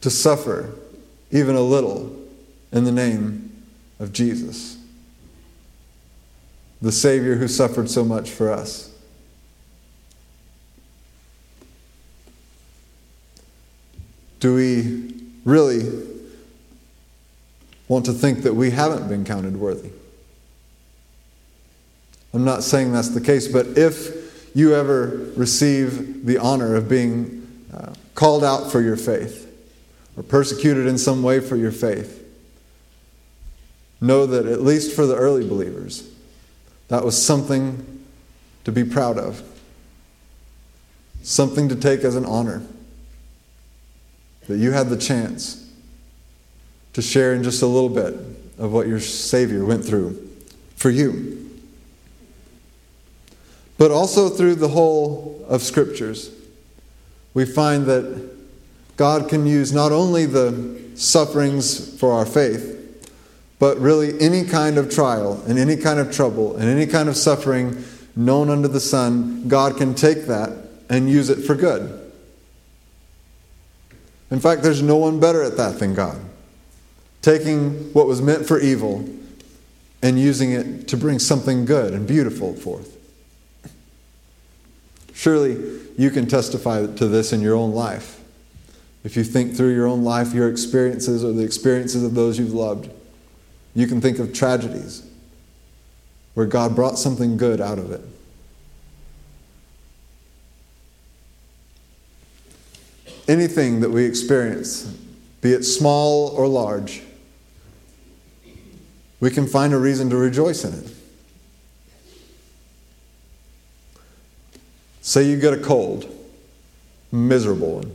to 0.00 0.10
suffer 0.10 0.74
even 1.30 1.54
a 1.54 1.60
little 1.60 2.16
in 2.72 2.84
the 2.84 2.92
name 2.92 3.64
of 3.98 4.12
Jesus? 4.12 4.79
The 6.82 6.92
Savior 6.92 7.36
who 7.36 7.48
suffered 7.48 7.90
so 7.90 8.04
much 8.04 8.30
for 8.30 8.50
us. 8.50 8.90
Do 14.40 14.54
we 14.54 15.14
really 15.44 15.90
want 17.88 18.06
to 18.06 18.12
think 18.12 18.42
that 18.42 18.54
we 18.54 18.70
haven't 18.70 19.08
been 19.08 19.24
counted 19.24 19.56
worthy? 19.56 19.90
I'm 22.32 22.44
not 22.44 22.62
saying 22.62 22.92
that's 22.92 23.10
the 23.10 23.20
case, 23.20 23.48
but 23.48 23.66
if 23.76 24.56
you 24.56 24.74
ever 24.74 25.30
receive 25.36 26.24
the 26.24 26.38
honor 26.38 26.74
of 26.74 26.88
being 26.88 27.66
uh, 27.74 27.92
called 28.14 28.42
out 28.42 28.70
for 28.70 28.80
your 28.80 28.96
faith 28.96 29.46
or 30.16 30.22
persecuted 30.22 30.86
in 30.86 30.96
some 30.96 31.22
way 31.22 31.40
for 31.40 31.56
your 31.56 31.72
faith, 31.72 32.16
know 34.00 34.24
that 34.24 34.46
at 34.46 34.62
least 34.62 34.94
for 34.96 35.06
the 35.06 35.16
early 35.16 35.46
believers, 35.46 36.09
that 36.90 37.04
was 37.04 37.20
something 37.20 38.04
to 38.64 38.72
be 38.72 38.84
proud 38.84 39.16
of, 39.16 39.42
something 41.22 41.68
to 41.68 41.76
take 41.76 42.00
as 42.00 42.16
an 42.16 42.26
honor. 42.26 42.62
That 44.48 44.58
you 44.58 44.72
had 44.72 44.88
the 44.88 44.96
chance 44.96 45.70
to 46.92 47.00
share 47.00 47.32
in 47.34 47.44
just 47.44 47.62
a 47.62 47.66
little 47.66 47.88
bit 47.88 48.14
of 48.58 48.72
what 48.72 48.88
your 48.88 48.98
Savior 48.98 49.64
went 49.64 49.84
through 49.84 50.28
for 50.74 50.90
you. 50.90 51.48
But 53.78 53.92
also 53.92 54.28
through 54.28 54.56
the 54.56 54.68
whole 54.68 55.46
of 55.48 55.62
Scriptures, 55.62 56.32
we 57.34 57.44
find 57.44 57.86
that 57.86 58.36
God 58.96 59.28
can 59.28 59.46
use 59.46 59.72
not 59.72 59.92
only 59.92 60.26
the 60.26 60.82
sufferings 60.96 61.96
for 62.00 62.12
our 62.12 62.26
faith, 62.26 62.79
but 63.60 63.78
really, 63.78 64.18
any 64.20 64.44
kind 64.44 64.78
of 64.78 64.90
trial 64.90 65.40
and 65.46 65.58
any 65.58 65.76
kind 65.76 66.00
of 66.00 66.10
trouble 66.10 66.56
and 66.56 66.64
any 66.64 66.86
kind 66.86 67.10
of 67.10 67.16
suffering 67.16 67.84
known 68.16 68.48
under 68.48 68.66
the 68.66 68.80
sun, 68.80 69.46
God 69.48 69.76
can 69.76 69.94
take 69.94 70.26
that 70.26 70.50
and 70.88 71.08
use 71.08 71.28
it 71.28 71.44
for 71.44 71.54
good. 71.54 72.10
In 74.30 74.40
fact, 74.40 74.62
there's 74.62 74.80
no 74.80 74.96
one 74.96 75.20
better 75.20 75.42
at 75.42 75.58
that 75.58 75.78
than 75.78 75.94
God. 75.94 76.18
Taking 77.20 77.92
what 77.92 78.06
was 78.06 78.22
meant 78.22 78.46
for 78.46 78.58
evil 78.58 79.06
and 80.02 80.18
using 80.18 80.52
it 80.52 80.88
to 80.88 80.96
bring 80.96 81.18
something 81.18 81.66
good 81.66 81.92
and 81.92 82.08
beautiful 82.08 82.54
forth. 82.54 82.96
Surely 85.12 85.80
you 85.98 86.10
can 86.10 86.26
testify 86.26 86.86
to 86.86 87.08
this 87.08 87.30
in 87.30 87.42
your 87.42 87.56
own 87.56 87.72
life. 87.72 88.20
If 89.04 89.18
you 89.18 89.24
think 89.24 89.54
through 89.54 89.74
your 89.74 89.86
own 89.86 90.02
life, 90.02 90.32
your 90.32 90.48
experiences, 90.48 91.22
or 91.22 91.32
the 91.32 91.44
experiences 91.44 92.02
of 92.02 92.14
those 92.14 92.38
you've 92.38 92.54
loved. 92.54 92.90
You 93.80 93.86
can 93.86 94.02
think 94.02 94.18
of 94.18 94.34
tragedies 94.34 95.02
where 96.34 96.44
God 96.44 96.76
brought 96.76 96.98
something 96.98 97.38
good 97.38 97.62
out 97.62 97.78
of 97.78 97.90
it. 97.90 98.02
Anything 103.26 103.80
that 103.80 103.88
we 103.88 104.04
experience, 104.04 104.82
be 105.40 105.54
it 105.54 105.62
small 105.62 106.28
or 106.28 106.46
large, 106.46 107.00
we 109.18 109.30
can 109.30 109.46
find 109.46 109.72
a 109.72 109.78
reason 109.78 110.10
to 110.10 110.16
rejoice 110.16 110.62
in 110.62 110.74
it. 110.74 110.94
Say 115.00 115.22
you 115.22 115.40
get 115.40 115.54
a 115.54 115.58
cold, 115.58 116.04
miserable 117.10 117.76
one. 117.76 117.92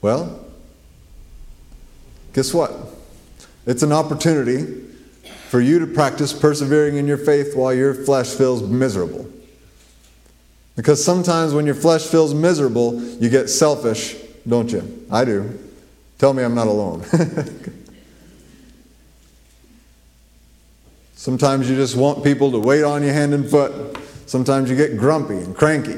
Well, 0.00 0.46
guess 2.32 2.54
what? 2.54 2.95
It's 3.66 3.82
an 3.82 3.92
opportunity 3.92 4.84
for 5.48 5.60
you 5.60 5.78
to 5.80 5.86
practice 5.86 6.32
persevering 6.32 6.96
in 6.96 7.06
your 7.06 7.18
faith 7.18 7.54
while 7.56 7.74
your 7.74 7.94
flesh 7.94 8.28
feels 8.28 8.62
miserable. 8.62 9.28
Because 10.76 11.04
sometimes 11.04 11.52
when 11.54 11.66
your 11.66 11.74
flesh 11.74 12.04
feels 12.04 12.32
miserable, 12.34 13.02
you 13.02 13.28
get 13.28 13.48
selfish, 13.48 14.16
don't 14.46 14.70
you? 14.70 15.06
I 15.10 15.24
do. 15.24 15.58
Tell 16.18 16.32
me 16.32 16.42
I'm 16.42 16.54
not 16.54 16.66
alone. 16.66 17.04
Sometimes 21.14 21.68
you 21.68 21.74
just 21.74 21.96
want 21.96 22.22
people 22.22 22.52
to 22.52 22.58
wait 22.58 22.84
on 22.84 23.02
you 23.02 23.08
hand 23.08 23.34
and 23.34 23.50
foot. 23.50 23.98
Sometimes 24.26 24.70
you 24.70 24.76
get 24.76 24.96
grumpy 24.96 25.38
and 25.38 25.56
cranky, 25.56 25.96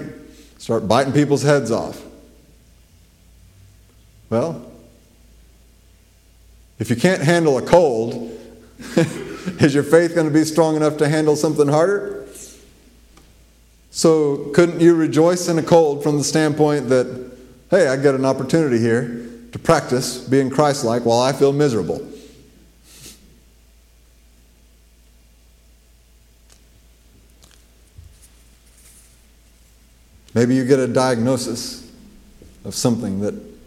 start 0.58 0.88
biting 0.88 1.12
people's 1.12 1.42
heads 1.42 1.70
off. 1.70 2.02
Well, 4.30 4.70
if 6.78 6.90
you 6.90 6.96
can't 6.96 7.22
handle 7.22 7.58
a 7.58 7.62
cold, 7.62 8.38
is 9.60 9.74
your 9.74 9.82
faith 9.82 10.14
going 10.14 10.26
to 10.26 10.32
be 10.32 10.44
strong 10.44 10.76
enough 10.76 10.96
to 10.98 11.08
handle 11.08 11.36
something 11.36 11.68
harder? 11.68 12.26
So, 13.90 14.50
couldn't 14.54 14.80
you 14.80 14.94
rejoice 14.94 15.48
in 15.48 15.58
a 15.58 15.62
cold 15.62 16.02
from 16.02 16.18
the 16.18 16.24
standpoint 16.24 16.88
that, 16.90 17.32
hey, 17.70 17.88
I 17.88 17.96
get 17.96 18.14
an 18.14 18.24
opportunity 18.24 18.78
here 18.78 19.28
to 19.52 19.58
practice 19.58 20.18
being 20.18 20.50
Christ 20.50 20.84
like 20.84 21.04
while 21.04 21.20
I 21.20 21.32
feel 21.32 21.52
miserable. 21.52 22.06
Maybe 30.34 30.54
you 30.54 30.64
get 30.64 30.78
a 30.78 30.86
diagnosis 30.86 31.90
of 32.64 32.74
something 32.74 33.20
that 33.20 33.57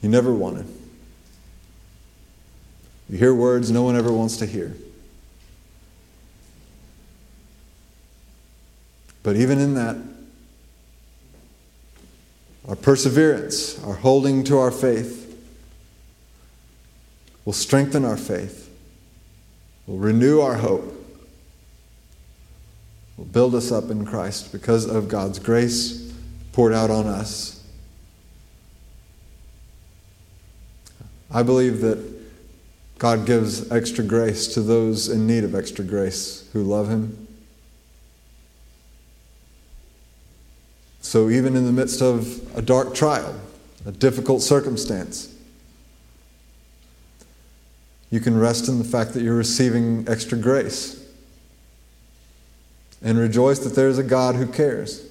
you 0.00 0.08
never 0.08 0.32
wanted. 0.32 0.66
You 3.08 3.18
hear 3.18 3.34
words 3.34 3.70
no 3.70 3.82
one 3.82 3.96
ever 3.96 4.12
wants 4.12 4.36
to 4.38 4.46
hear. 4.46 4.74
But 9.22 9.36
even 9.36 9.58
in 9.58 9.74
that, 9.74 9.96
our 12.68 12.76
perseverance, 12.76 13.82
our 13.84 13.94
holding 13.94 14.44
to 14.44 14.58
our 14.58 14.70
faith, 14.70 15.18
will 17.44 17.52
strengthen 17.52 18.04
our 18.04 18.16
faith, 18.16 18.70
will 19.86 19.98
renew 19.98 20.40
our 20.40 20.54
hope, 20.54 20.84
will 23.16 23.24
build 23.24 23.54
us 23.54 23.72
up 23.72 23.90
in 23.90 24.06
Christ 24.06 24.52
because 24.52 24.86
of 24.86 25.08
God's 25.08 25.38
grace 25.38 26.12
poured 26.52 26.72
out 26.72 26.90
on 26.90 27.06
us. 27.06 27.59
I 31.30 31.42
believe 31.42 31.80
that 31.80 31.98
God 32.98 33.24
gives 33.24 33.70
extra 33.70 34.04
grace 34.04 34.46
to 34.48 34.60
those 34.60 35.08
in 35.08 35.26
need 35.26 35.44
of 35.44 35.54
extra 35.54 35.84
grace 35.84 36.48
who 36.52 36.62
love 36.62 36.88
Him. 36.88 37.26
So, 41.00 41.30
even 41.30 41.56
in 41.56 41.64
the 41.64 41.72
midst 41.72 42.02
of 42.02 42.56
a 42.56 42.62
dark 42.62 42.94
trial, 42.94 43.34
a 43.86 43.92
difficult 43.92 44.42
circumstance, 44.42 45.34
you 48.10 48.20
can 48.20 48.38
rest 48.38 48.68
in 48.68 48.78
the 48.78 48.84
fact 48.84 49.14
that 49.14 49.22
you're 49.22 49.36
receiving 49.36 50.04
extra 50.08 50.36
grace 50.36 51.02
and 53.02 53.18
rejoice 53.18 53.60
that 53.60 53.74
there 53.74 53.88
is 53.88 53.98
a 53.98 54.02
God 54.02 54.34
who 54.34 54.46
cares 54.46 55.06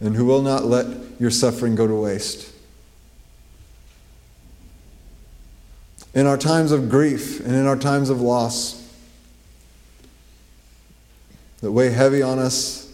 and 0.00 0.14
who 0.14 0.26
will 0.26 0.42
not 0.42 0.64
let 0.64 0.86
your 1.18 1.30
suffering 1.30 1.74
go 1.74 1.86
to 1.86 1.94
waste. 1.94 2.52
In 6.16 6.26
our 6.26 6.38
times 6.38 6.72
of 6.72 6.88
grief 6.88 7.40
and 7.40 7.54
in 7.54 7.66
our 7.66 7.76
times 7.76 8.08
of 8.08 8.22
loss 8.22 8.82
that 11.60 11.70
weigh 11.70 11.90
heavy 11.90 12.22
on 12.22 12.38
us, 12.38 12.90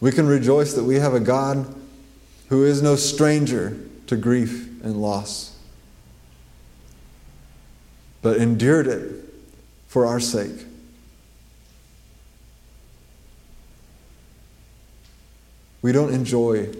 we 0.00 0.12
can 0.12 0.26
rejoice 0.26 0.72
that 0.72 0.84
we 0.84 0.94
have 0.94 1.12
a 1.12 1.20
God 1.20 1.74
who 2.48 2.64
is 2.64 2.80
no 2.80 2.96
stranger 2.96 3.76
to 4.06 4.16
grief 4.16 4.66
and 4.82 4.96
loss, 4.96 5.54
but 8.22 8.38
endured 8.38 8.86
it 8.86 9.26
for 9.88 10.06
our 10.06 10.20
sake. 10.20 10.64
We 15.82 15.92
don't 15.92 16.14
enjoy 16.14 16.70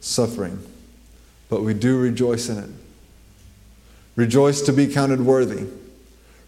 suffering, 0.00 0.62
but 1.54 1.62
we 1.62 1.72
do 1.72 1.96
rejoice 1.96 2.48
in 2.48 2.58
it. 2.58 2.68
Rejoice 4.16 4.60
to 4.62 4.72
be 4.72 4.88
counted 4.88 5.20
worthy. 5.20 5.68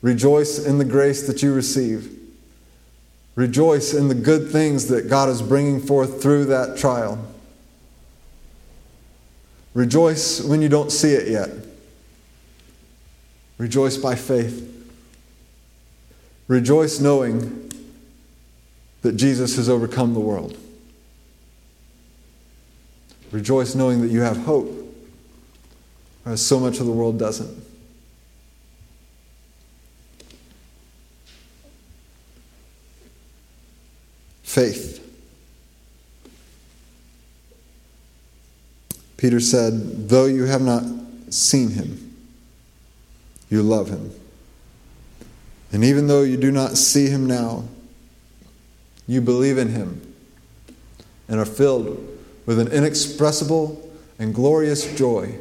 Rejoice 0.02 0.58
in 0.58 0.78
the 0.78 0.84
grace 0.84 1.28
that 1.28 1.44
you 1.44 1.54
receive. 1.54 2.10
Rejoice 3.36 3.94
in 3.94 4.08
the 4.08 4.16
good 4.16 4.50
things 4.50 4.88
that 4.88 5.08
God 5.08 5.28
is 5.28 5.42
bringing 5.42 5.80
forth 5.80 6.20
through 6.20 6.46
that 6.46 6.76
trial. 6.76 7.24
Rejoice 9.74 10.42
when 10.42 10.60
you 10.60 10.68
don't 10.68 10.90
see 10.90 11.12
it 11.12 11.28
yet. 11.28 11.50
Rejoice 13.58 13.96
by 13.96 14.16
faith. 14.16 14.88
Rejoice 16.48 16.98
knowing 16.98 17.70
that 19.02 19.12
Jesus 19.12 19.54
has 19.54 19.68
overcome 19.68 20.14
the 20.14 20.20
world. 20.20 20.58
Rejoice 23.30 23.76
knowing 23.76 24.00
that 24.02 24.08
you 24.08 24.22
have 24.22 24.38
hope, 24.38 24.85
as 26.26 26.44
so 26.44 26.58
much 26.58 26.80
of 26.80 26.86
the 26.86 26.92
world 26.92 27.18
doesn't. 27.18 27.64
Faith. 34.42 35.02
Peter 39.16 39.40
said, 39.40 40.08
Though 40.08 40.26
you 40.26 40.44
have 40.44 40.62
not 40.62 40.82
seen 41.30 41.70
him, 41.70 42.14
you 43.48 43.62
love 43.62 43.88
him. 43.88 44.10
And 45.72 45.84
even 45.84 46.06
though 46.06 46.22
you 46.22 46.36
do 46.36 46.50
not 46.50 46.76
see 46.76 47.08
him 47.08 47.26
now, 47.26 47.64
you 49.06 49.20
believe 49.20 49.58
in 49.58 49.68
him 49.68 50.14
and 51.28 51.38
are 51.38 51.44
filled 51.44 52.18
with 52.44 52.58
an 52.58 52.68
inexpressible 52.68 53.90
and 54.18 54.34
glorious 54.34 54.96
joy, 54.96 55.38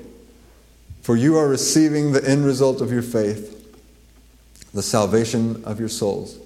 for 1.05 1.15
you 1.15 1.37
are 1.37 1.47
receiving 1.47 2.13
the 2.13 2.27
end 2.27 2.43
result 2.43 2.81
of 2.81 2.91
your 2.91 3.03
faith, 3.03 3.77
the 4.73 4.81
salvation 4.81 5.63
of 5.63 5.79
your 5.79 5.87
souls. 5.87 6.39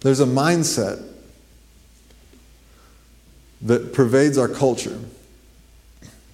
There's 0.00 0.20
a 0.20 0.26
mindset 0.26 1.02
that 3.62 3.94
pervades 3.94 4.36
our 4.36 4.48
culture 4.48 4.98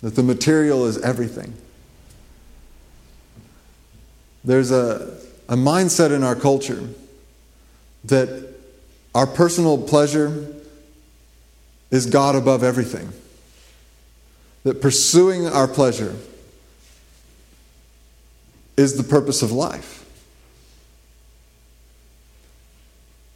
that 0.02 0.16
the 0.16 0.24
material 0.24 0.86
is 0.86 0.98
everything. 1.02 1.54
There's 4.42 4.72
a, 4.72 5.20
a 5.48 5.54
mindset 5.54 6.10
in 6.10 6.24
our 6.24 6.34
culture 6.34 6.88
that 8.02 8.54
our 9.14 9.28
personal 9.28 9.80
pleasure 9.86 10.52
is 11.92 12.06
God 12.06 12.34
above 12.34 12.64
everything. 12.64 13.12
That 14.66 14.82
pursuing 14.82 15.46
our 15.46 15.68
pleasure 15.68 16.16
is 18.76 18.96
the 18.96 19.04
purpose 19.04 19.40
of 19.40 19.52
life. 19.52 20.04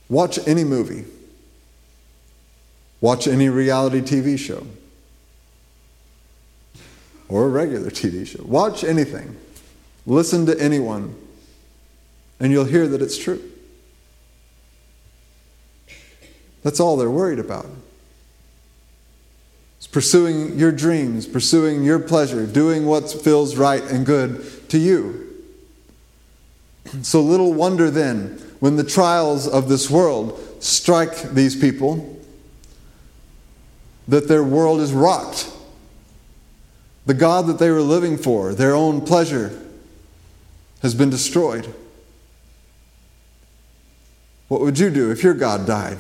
Watch 0.09 0.41
any 0.49 0.65
movie. 0.65 1.05
Watch 3.01 3.29
any 3.29 3.49
reality 3.49 4.01
TV 4.01 4.37
show 4.37 4.67
or 7.29 7.45
a 7.45 7.49
regular 7.49 7.91
TV 7.91 8.27
show. 8.27 8.43
Watch 8.43 8.83
anything. 8.83 9.37
Listen 10.07 10.47
to 10.47 10.61
anyone, 10.61 11.15
and 12.41 12.51
you'll 12.51 12.65
hear 12.65 12.89
that 12.89 13.01
it's 13.01 13.17
true. 13.17 13.41
That's 16.65 16.81
all 16.81 16.97
they're 16.97 17.09
worried 17.09 17.39
about. 17.39 17.67
It's 19.81 19.87
pursuing 19.87 20.59
your 20.59 20.73
dreams, 20.73 21.27
pursuing 21.27 21.85
your 21.85 21.99
pleasure, 21.99 22.47
doing 22.47 22.85
what 22.85 23.11
feels 23.11 23.57
right 23.57 23.83
and 23.83 24.05
good 24.05 24.69
to 24.69 24.77
you. 24.77 25.27
So, 27.01 27.23
little 27.23 27.55
wonder 27.55 27.91
then 27.91 28.43
when 28.61 28.77
the 28.77 28.85
trials 28.85 29.49
of 29.49 29.71
this 29.71 29.89
world 29.89 30.39
strike 30.61 31.31
these 31.31 31.57
people 31.57 32.21
that 34.07 34.29
their 34.29 34.45
world 34.45 34.81
is 34.81 34.93
rocked. 34.93 35.51
The 37.07 37.15
God 37.15 37.47
that 37.47 37.59
they 37.59 37.71
were 37.71 37.81
living 37.81 38.19
for, 38.19 38.53
their 38.53 38.75
own 38.75 39.01
pleasure, 39.01 39.59
has 40.83 40.95
been 40.95 41.09
destroyed. 41.09 41.73
What 44.49 44.61
would 44.61 44.79
you 44.79 44.91
do 44.91 45.11
if 45.11 45.23
your 45.23 45.33
God 45.33 45.67
died? 45.67 45.97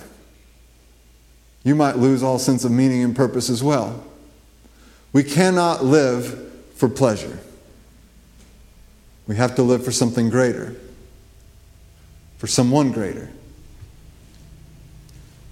You 1.62 1.75
might 1.75 1.96
lose 1.96 2.23
all 2.23 2.38
sense 2.38 2.64
of 2.64 2.73
meaning 2.73 3.03
and 3.03 3.14
purpose 3.14 3.51
as 3.51 3.62
well. 3.62 4.05
We 5.12 5.23
cannot 5.23 5.85
live 5.85 6.53
for 6.75 6.88
pleasure. 6.88 7.38
We 9.27 9.37
have 9.37 9.55
to 9.57 9.62
live 9.62 9.85
for 9.85 9.92
something 9.92 10.31
greater, 10.31 10.75
for 12.38 12.46
someone 12.46 12.90
greater, 12.90 13.31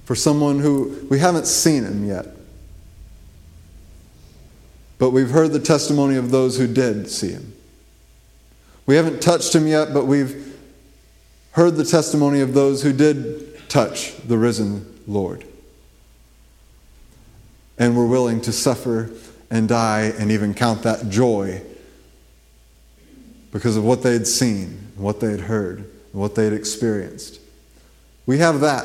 for 0.05 0.15
someone 0.15 0.59
who 0.59 1.07
we 1.11 1.19
haven't 1.19 1.47
seen 1.47 1.85
him 1.85 2.07
yet. 2.07 2.27
But 4.99 5.11
we've 5.11 5.31
heard 5.31 5.53
the 5.53 5.61
testimony 5.61 6.17
of 6.17 6.31
those 6.31 6.59
who 6.59 6.67
did 6.67 7.11
see 7.11 7.31
him. 7.31 7.53
We 8.87 8.97
haven't 8.97 9.21
touched 9.21 9.55
him 9.55 9.67
yet, 9.67 9.93
but 9.93 10.07
we've 10.07 10.59
heard 11.53 11.77
the 11.77 11.85
testimony 11.85 12.41
of 12.41 12.55
those 12.55 12.83
who 12.83 12.93
did 12.93 13.69
touch 13.69 14.17
the 14.27 14.39
risen 14.39 15.01
Lord. 15.07 15.45
And 17.79 17.97
were 17.97 18.07
willing 18.07 18.41
to 18.43 18.53
suffer 18.53 19.11
and 19.51 19.69
die 19.69 20.13
and 20.19 20.31
even 20.31 20.53
count 20.55 20.83
that 20.83 21.09
joy 21.09 21.63
because 23.53 23.77
of 23.77 23.85
what 23.85 24.03
they 24.03 24.13
had 24.13 24.27
seen 24.27 24.89
what 24.99 25.21
they 25.21 25.31
had 25.31 25.41
heard 25.41 25.79
and 25.79 26.21
what 26.21 26.35
they'd 26.35 26.53
experienced. 26.53 27.41
We 28.27 28.39
have 28.39 28.61
that. 28.61 28.85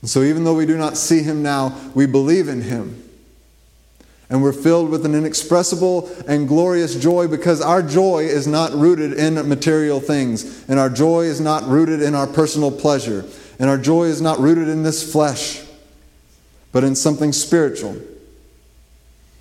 And 0.00 0.10
so, 0.10 0.22
even 0.22 0.44
though 0.44 0.54
we 0.54 0.66
do 0.66 0.76
not 0.76 0.96
see 0.96 1.22
him 1.22 1.42
now, 1.42 1.78
we 1.94 2.06
believe 2.06 2.48
in 2.48 2.62
him. 2.62 3.02
And 4.28 4.42
we're 4.42 4.52
filled 4.52 4.90
with 4.90 5.06
an 5.06 5.14
inexpressible 5.14 6.10
and 6.26 6.48
glorious 6.48 6.96
joy 6.96 7.28
because 7.28 7.60
our 7.60 7.80
joy 7.80 8.24
is 8.24 8.46
not 8.46 8.72
rooted 8.72 9.12
in 9.12 9.34
material 9.48 10.00
things, 10.00 10.68
and 10.68 10.80
our 10.80 10.90
joy 10.90 11.22
is 11.22 11.40
not 11.40 11.64
rooted 11.64 12.02
in 12.02 12.14
our 12.14 12.26
personal 12.26 12.72
pleasure, 12.72 13.24
and 13.58 13.70
our 13.70 13.78
joy 13.78 14.04
is 14.04 14.20
not 14.20 14.38
rooted 14.40 14.68
in 14.68 14.82
this 14.82 15.12
flesh, 15.12 15.62
but 16.76 16.84
in 16.84 16.94
something 16.94 17.32
spiritual, 17.32 17.96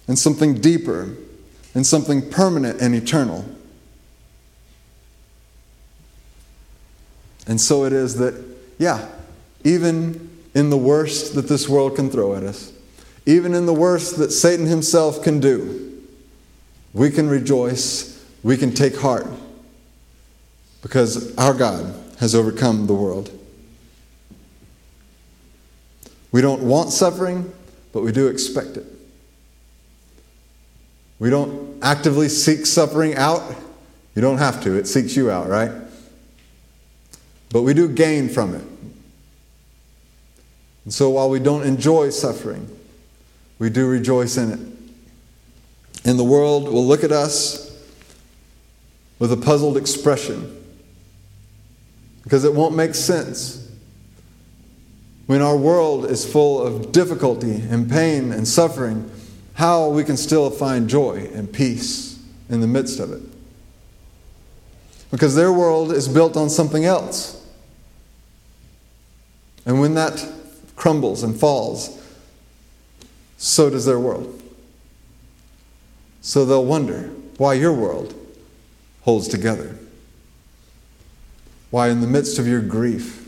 in 0.08 0.16
something 0.16 0.54
deeper, 0.54 1.18
in 1.74 1.84
something 1.84 2.30
permanent 2.30 2.80
and 2.80 2.96
eternal. 2.96 3.44
And 7.46 7.60
so 7.60 7.84
it 7.84 7.92
is 7.92 8.16
that, 8.20 8.42
yeah, 8.78 9.10
even 9.66 10.30
in 10.54 10.70
the 10.70 10.78
worst 10.78 11.36
that 11.36 11.50
this 11.50 11.68
world 11.68 11.98
can 11.98 12.10
throw 12.10 12.36
at 12.36 12.44
us, 12.44 12.72
even 13.26 13.54
in 13.54 13.66
the 13.66 13.74
worst 13.74 14.18
that 14.20 14.32
Satan 14.32 14.66
himself 14.66 15.22
can 15.22 15.42
do, 15.42 16.02
we 16.94 17.12
can 17.12 17.28
rejoice, 17.28 18.26
we 18.44 18.56
can 18.56 18.74
take 18.74 18.96
heart, 18.96 19.28
because 20.82 21.36
our 21.36 21.54
God 21.54 21.94
has 22.20 22.34
overcome 22.34 22.88
the 22.88 22.94
world. 22.94 23.30
We 26.36 26.42
don't 26.42 26.64
want 26.64 26.92
suffering, 26.92 27.50
but 27.94 28.04
we 28.04 28.12
do 28.12 28.28
expect 28.28 28.76
it. 28.76 28.86
We 31.18 31.30
don't 31.30 31.82
actively 31.82 32.28
seek 32.28 32.66
suffering 32.66 33.16
out. 33.16 33.56
You 34.16 34.22
don't 34.22 34.40
have 34.40 34.62
to, 34.64 34.76
it 34.76 34.86
seeks 34.86 35.16
you 35.16 35.32
out, 35.32 35.48
right? 35.48 35.72
But 37.52 37.62
we 37.62 37.74
do 37.74 37.88
gain 37.88 38.28
from 38.28 38.54
it. 38.54 38.66
And 40.84 40.94
so 40.94 41.10
while 41.12 41.30
we 41.30 41.40
don't 41.40 41.64
enjoy 41.64 42.10
suffering, 42.10 42.68
we 43.58 43.70
do 43.70 43.88
rejoice 43.88 44.36
in 44.36 44.52
it. 44.52 44.60
And 46.04 46.20
the 46.20 46.26
world 46.26 46.68
will 46.68 46.86
look 46.86 47.06
at 47.06 47.14
us 47.14 47.82
with 49.20 49.32
a 49.32 49.38
puzzled 49.38 49.78
expression 49.78 50.54
because 52.26 52.44
it 52.44 52.54
won't 52.54 52.76
make 52.76 52.94
sense. 52.94 53.65
When 55.26 55.42
our 55.42 55.58
world 55.58 56.06
is 56.06 56.30
full 56.32 56.62
of 56.62 56.92
difficulty 56.92 57.56
and 57.56 57.90
pain 57.90 58.32
and 58.32 58.48
suffering, 58.48 59.10
how 59.56 59.90
we 59.90 60.04
can 60.04 60.18
still 60.18 60.50
find 60.50 60.90
joy 60.90 61.30
and 61.34 61.52
peace 61.52 62.24
in 62.50 62.62
the 62.62 62.68
midst 62.68 63.00
of 63.00 63.12
it. 63.12 63.22
Because 65.10 65.36
their 65.36 65.52
world 65.52 65.92
is 65.92 66.08
built 66.08 66.38
on 66.38 66.50
something 66.50 66.86
else. 66.86 67.44
And 69.66 69.80
when 69.80 69.96
that 69.96 70.24
crumbles 70.76 71.24
and 71.24 71.40
falls, 71.40 72.02
so 73.38 73.70
does 73.70 73.86
their 73.86 74.00
world. 74.00 74.42
So 76.22 76.46
they'll 76.46 76.66
wonder 76.66 77.10
why 77.38 77.54
your 77.54 77.74
world 77.74 78.14
holds 79.02 79.28
together. 79.28 79.78
Why, 81.72 81.90
in 81.90 82.02
the 82.02 82.08
midst 82.08 82.40
of 82.40 82.48
your 82.48 82.62
grief, 82.62 83.25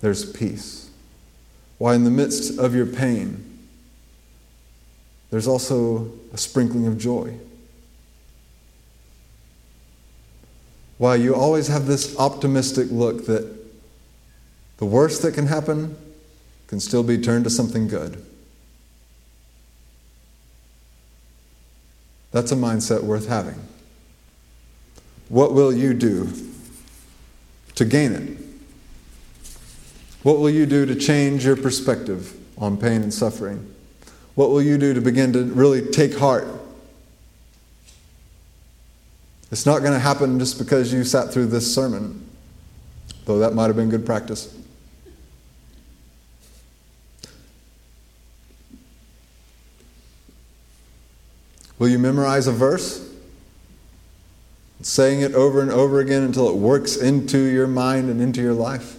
there's 0.00 0.30
peace. 0.30 0.90
Why, 1.78 1.94
in 1.94 2.04
the 2.04 2.10
midst 2.10 2.58
of 2.58 2.74
your 2.74 2.86
pain, 2.86 3.58
there's 5.30 5.46
also 5.46 6.10
a 6.32 6.38
sprinkling 6.38 6.86
of 6.86 6.98
joy. 6.98 7.34
Why, 10.98 11.14
you 11.14 11.34
always 11.34 11.68
have 11.68 11.86
this 11.86 12.18
optimistic 12.18 12.88
look 12.90 13.26
that 13.26 13.56
the 14.78 14.86
worst 14.86 15.22
that 15.22 15.34
can 15.34 15.46
happen 15.46 15.96
can 16.66 16.80
still 16.80 17.02
be 17.02 17.18
turned 17.18 17.44
to 17.44 17.50
something 17.50 17.88
good. 17.88 18.24
That's 22.30 22.52
a 22.52 22.56
mindset 22.56 23.02
worth 23.02 23.28
having. 23.28 23.60
What 25.28 25.52
will 25.52 25.72
you 25.72 25.94
do 25.94 26.28
to 27.74 27.84
gain 27.84 28.12
it? 28.12 28.37
What 30.22 30.38
will 30.38 30.50
you 30.50 30.66
do 30.66 30.84
to 30.86 30.94
change 30.94 31.44
your 31.44 31.56
perspective 31.56 32.34
on 32.58 32.76
pain 32.76 33.02
and 33.02 33.14
suffering? 33.14 33.74
What 34.34 34.50
will 34.50 34.62
you 34.62 34.78
do 34.78 34.94
to 34.94 35.00
begin 35.00 35.32
to 35.32 35.44
really 35.44 35.82
take 35.82 36.16
heart? 36.16 36.46
It's 39.50 39.64
not 39.64 39.80
going 39.80 39.92
to 39.92 39.98
happen 39.98 40.38
just 40.38 40.58
because 40.58 40.92
you 40.92 41.04
sat 41.04 41.32
through 41.32 41.46
this 41.46 41.72
sermon, 41.72 42.28
though 43.24 43.38
that 43.38 43.54
might 43.54 43.66
have 43.66 43.76
been 43.76 43.88
good 43.88 44.04
practice. 44.04 44.54
Will 51.78 51.88
you 51.88 51.98
memorize 51.98 52.46
a 52.46 52.52
verse? 52.52 53.04
Saying 54.82 55.20
it 55.22 55.34
over 55.34 55.60
and 55.60 55.70
over 55.70 56.00
again 56.00 56.22
until 56.22 56.48
it 56.48 56.56
works 56.56 56.96
into 56.96 57.38
your 57.38 57.66
mind 57.66 58.10
and 58.10 58.20
into 58.20 58.42
your 58.42 58.52
life? 58.52 58.97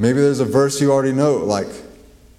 Maybe 0.00 0.18
there's 0.18 0.40
a 0.40 0.46
verse 0.46 0.80
you 0.80 0.90
already 0.90 1.12
know, 1.12 1.36
like, 1.36 1.68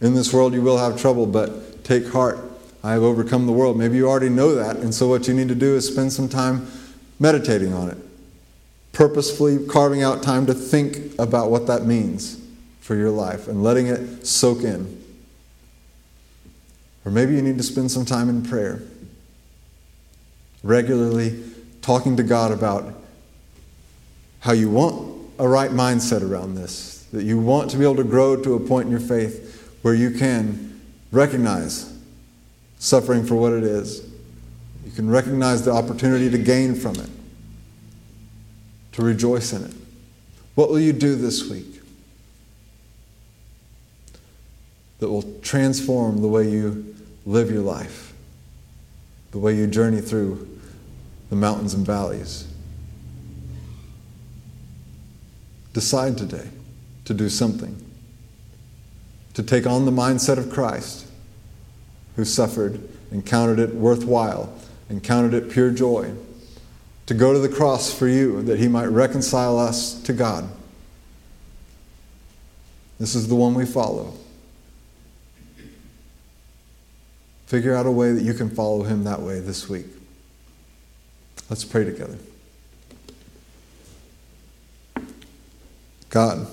in 0.02 0.16
this 0.16 0.34
world 0.34 0.56
you 0.56 0.64
will 0.64 0.80
have 0.80 1.00
trouble, 1.00 1.28
but 1.28 1.84
take 1.84 2.08
heart. 2.08 2.40
I 2.84 2.94
have 2.94 3.04
overcome 3.04 3.46
the 3.46 3.52
world. 3.52 3.78
Maybe 3.78 3.98
you 3.98 4.10
already 4.10 4.30
know 4.30 4.56
that, 4.56 4.78
and 4.78 4.96
so 4.96 5.08
what 5.08 5.28
you 5.28 5.36
need 5.36 5.48
to 5.50 5.56
do 5.56 5.76
is 5.76 5.88
spend 5.88 6.12
some 6.12 6.28
time 6.28 6.66
meditating 7.20 7.72
on 7.72 7.92
it, 7.92 7.98
purposefully 8.94 9.64
carving 9.68 10.02
out 10.02 10.24
time 10.24 10.48
to 10.48 10.56
think 10.56 11.14
about 11.20 11.52
what 11.52 11.68
that 11.68 11.86
means 11.86 12.42
for 12.80 12.96
your 12.96 13.12
life 13.12 13.48
and 13.48 13.62
letting 13.62 13.86
it 13.86 14.26
soak 14.26 14.64
in. 14.64 15.00
Or 17.06 17.12
maybe 17.12 17.36
you 17.36 17.44
need 17.44 17.58
to 17.58 17.64
spend 17.64 17.92
some 17.92 18.06
time 18.06 18.28
in 18.28 18.42
prayer, 18.42 18.82
regularly 20.64 21.44
talking 21.84 22.18
to 22.18 22.24
God 22.24 22.52
about 22.52 22.92
how 24.40 24.54
you 24.54 24.72
want 24.72 25.12
a 25.38 25.48
right 25.48 25.70
mindset 25.70 26.28
around 26.28 26.56
this, 26.56 26.91
that 27.12 27.24
you 27.24 27.40
want 27.40 27.70
to 27.72 27.78
be 27.78 27.84
able 27.84 27.96
to 27.98 28.04
grow 28.04 28.42
to 28.42 28.56
a 28.56 28.60
point 28.60 28.86
in 28.86 28.92
your 28.92 29.00
faith 29.00 29.78
where 29.82 29.94
you 29.94 30.12
can 30.12 30.82
recognize 31.12 31.94
suffering 32.80 33.26
for 33.26 33.36
what 33.36 33.54
it 33.54 33.64
is. 33.64 34.10
You 34.86 34.92
can 34.92 35.10
recognize 35.10 35.64
the 35.64 35.72
opportunity 35.72 36.30
to 36.30 36.38
gain 36.38 36.76
from 36.76 36.96
it, 36.96 37.10
to 38.94 39.02
rejoice 39.02 39.54
in 39.54 39.64
it. 39.64 39.74
What 40.56 40.70
will 40.70 40.80
you 40.80 40.94
do 40.94 41.16
this 41.16 41.50
week? 41.50 41.82
that 45.02 45.10
will 45.10 45.24
transform 45.42 46.22
the 46.22 46.28
way 46.28 46.48
you 46.48 46.96
live 47.26 47.50
your 47.50 47.64
life, 47.64 48.14
the 49.32 49.40
way 49.40 49.56
you 49.56 49.66
journey 49.66 50.00
through 50.00 50.48
the 51.32 51.36
mountains 51.36 51.74
and 51.74 51.86
valleys. 51.86 52.48
Decide 55.74 56.20
today 56.20 56.48
to 57.12 57.18
do 57.18 57.28
something, 57.28 57.76
to 59.34 59.44
take 59.44 59.68
on 59.68 59.84
the 59.84 59.92
mindset 59.92 60.38
of 60.38 60.50
Christ, 60.50 61.06
who 62.16 62.24
suffered 62.24 62.88
and 63.12 63.26
counted 63.26 63.60
it 63.60 63.76
worthwhile 63.76 64.54
and 64.88 65.04
counted 65.04 65.34
it 65.34 65.52
pure 65.52 65.72
joy, 65.72 66.14
to 67.08 67.14
go 67.14 67.34
to 67.34 67.40
the 67.40 67.50
cross 67.50 67.94
for 67.94 68.08
you 68.08 68.42
that 68.44 68.60
he 68.60 68.70
might 68.70 68.86
reconcile 68.86 69.60
us 69.60 70.02
to 70.04 70.14
God. 70.14 70.50
This 72.98 73.14
is 73.14 73.28
the 73.28 73.36
one 73.36 73.56
we 73.56 73.66
follow. 73.66 74.14
Figure 77.48 77.76
out 77.76 77.86
a 77.86 77.92
way 77.92 78.14
that 78.14 78.24
you 78.24 78.34
can 78.34 78.50
follow 78.50 78.84
him 78.84 79.04
that 79.04 79.20
way 79.22 79.42
this 79.42 79.68
week. 79.68 79.88
Let's 81.50 81.66
pray 81.66 81.84
together. 81.84 82.18
God, 86.10 86.48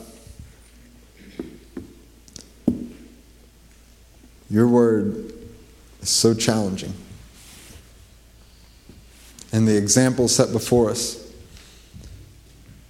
your 4.50 4.66
word 4.66 5.32
is 6.00 6.08
so 6.08 6.34
challenging. 6.34 6.94
And 9.52 9.66
the 9.66 9.76
example 9.76 10.28
set 10.28 10.52
before 10.52 10.90
us 10.90 11.32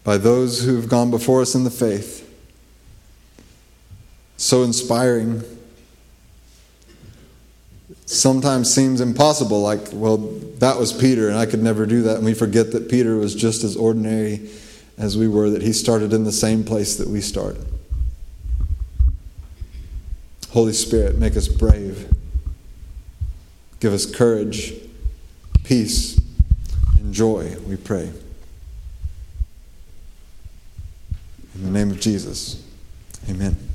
by 0.04 0.16
those 0.16 0.64
who've 0.64 0.88
gone 0.88 1.10
before 1.10 1.42
us 1.42 1.54
in 1.54 1.64
the 1.64 1.70
faith, 1.70 2.24
so 4.36 4.62
inspiring 4.62 5.42
sometimes 8.06 8.72
seems 8.72 9.00
impossible. 9.00 9.60
Like, 9.60 9.80
well, 9.92 10.16
that 10.58 10.78
was 10.78 10.92
Peter, 10.92 11.28
and 11.28 11.36
I 11.36 11.46
could 11.46 11.62
never 11.62 11.86
do 11.86 12.02
that. 12.02 12.16
And 12.16 12.24
we 12.24 12.34
forget 12.34 12.72
that 12.72 12.88
Peter 12.88 13.16
was 13.16 13.34
just 13.34 13.64
as 13.64 13.76
ordinary 13.76 14.48
as 14.96 15.16
we 15.16 15.28
were, 15.28 15.50
that 15.50 15.62
he 15.62 15.72
started 15.72 16.12
in 16.12 16.24
the 16.24 16.32
same 16.32 16.64
place 16.64 16.96
that 16.96 17.08
we 17.08 17.20
start. 17.20 17.56
Holy 20.50 20.72
Spirit, 20.72 21.18
make 21.18 21.36
us 21.36 21.46
brave. 21.46 22.10
Give 23.80 23.92
us 23.92 24.06
courage, 24.06 24.74
peace, 25.62 26.20
and 26.96 27.12
joy, 27.12 27.56
we 27.66 27.76
pray. 27.76 28.10
In 31.54 31.64
the 31.64 31.70
name 31.70 31.90
of 31.90 32.00
Jesus, 32.00 32.62
amen. 33.28 33.67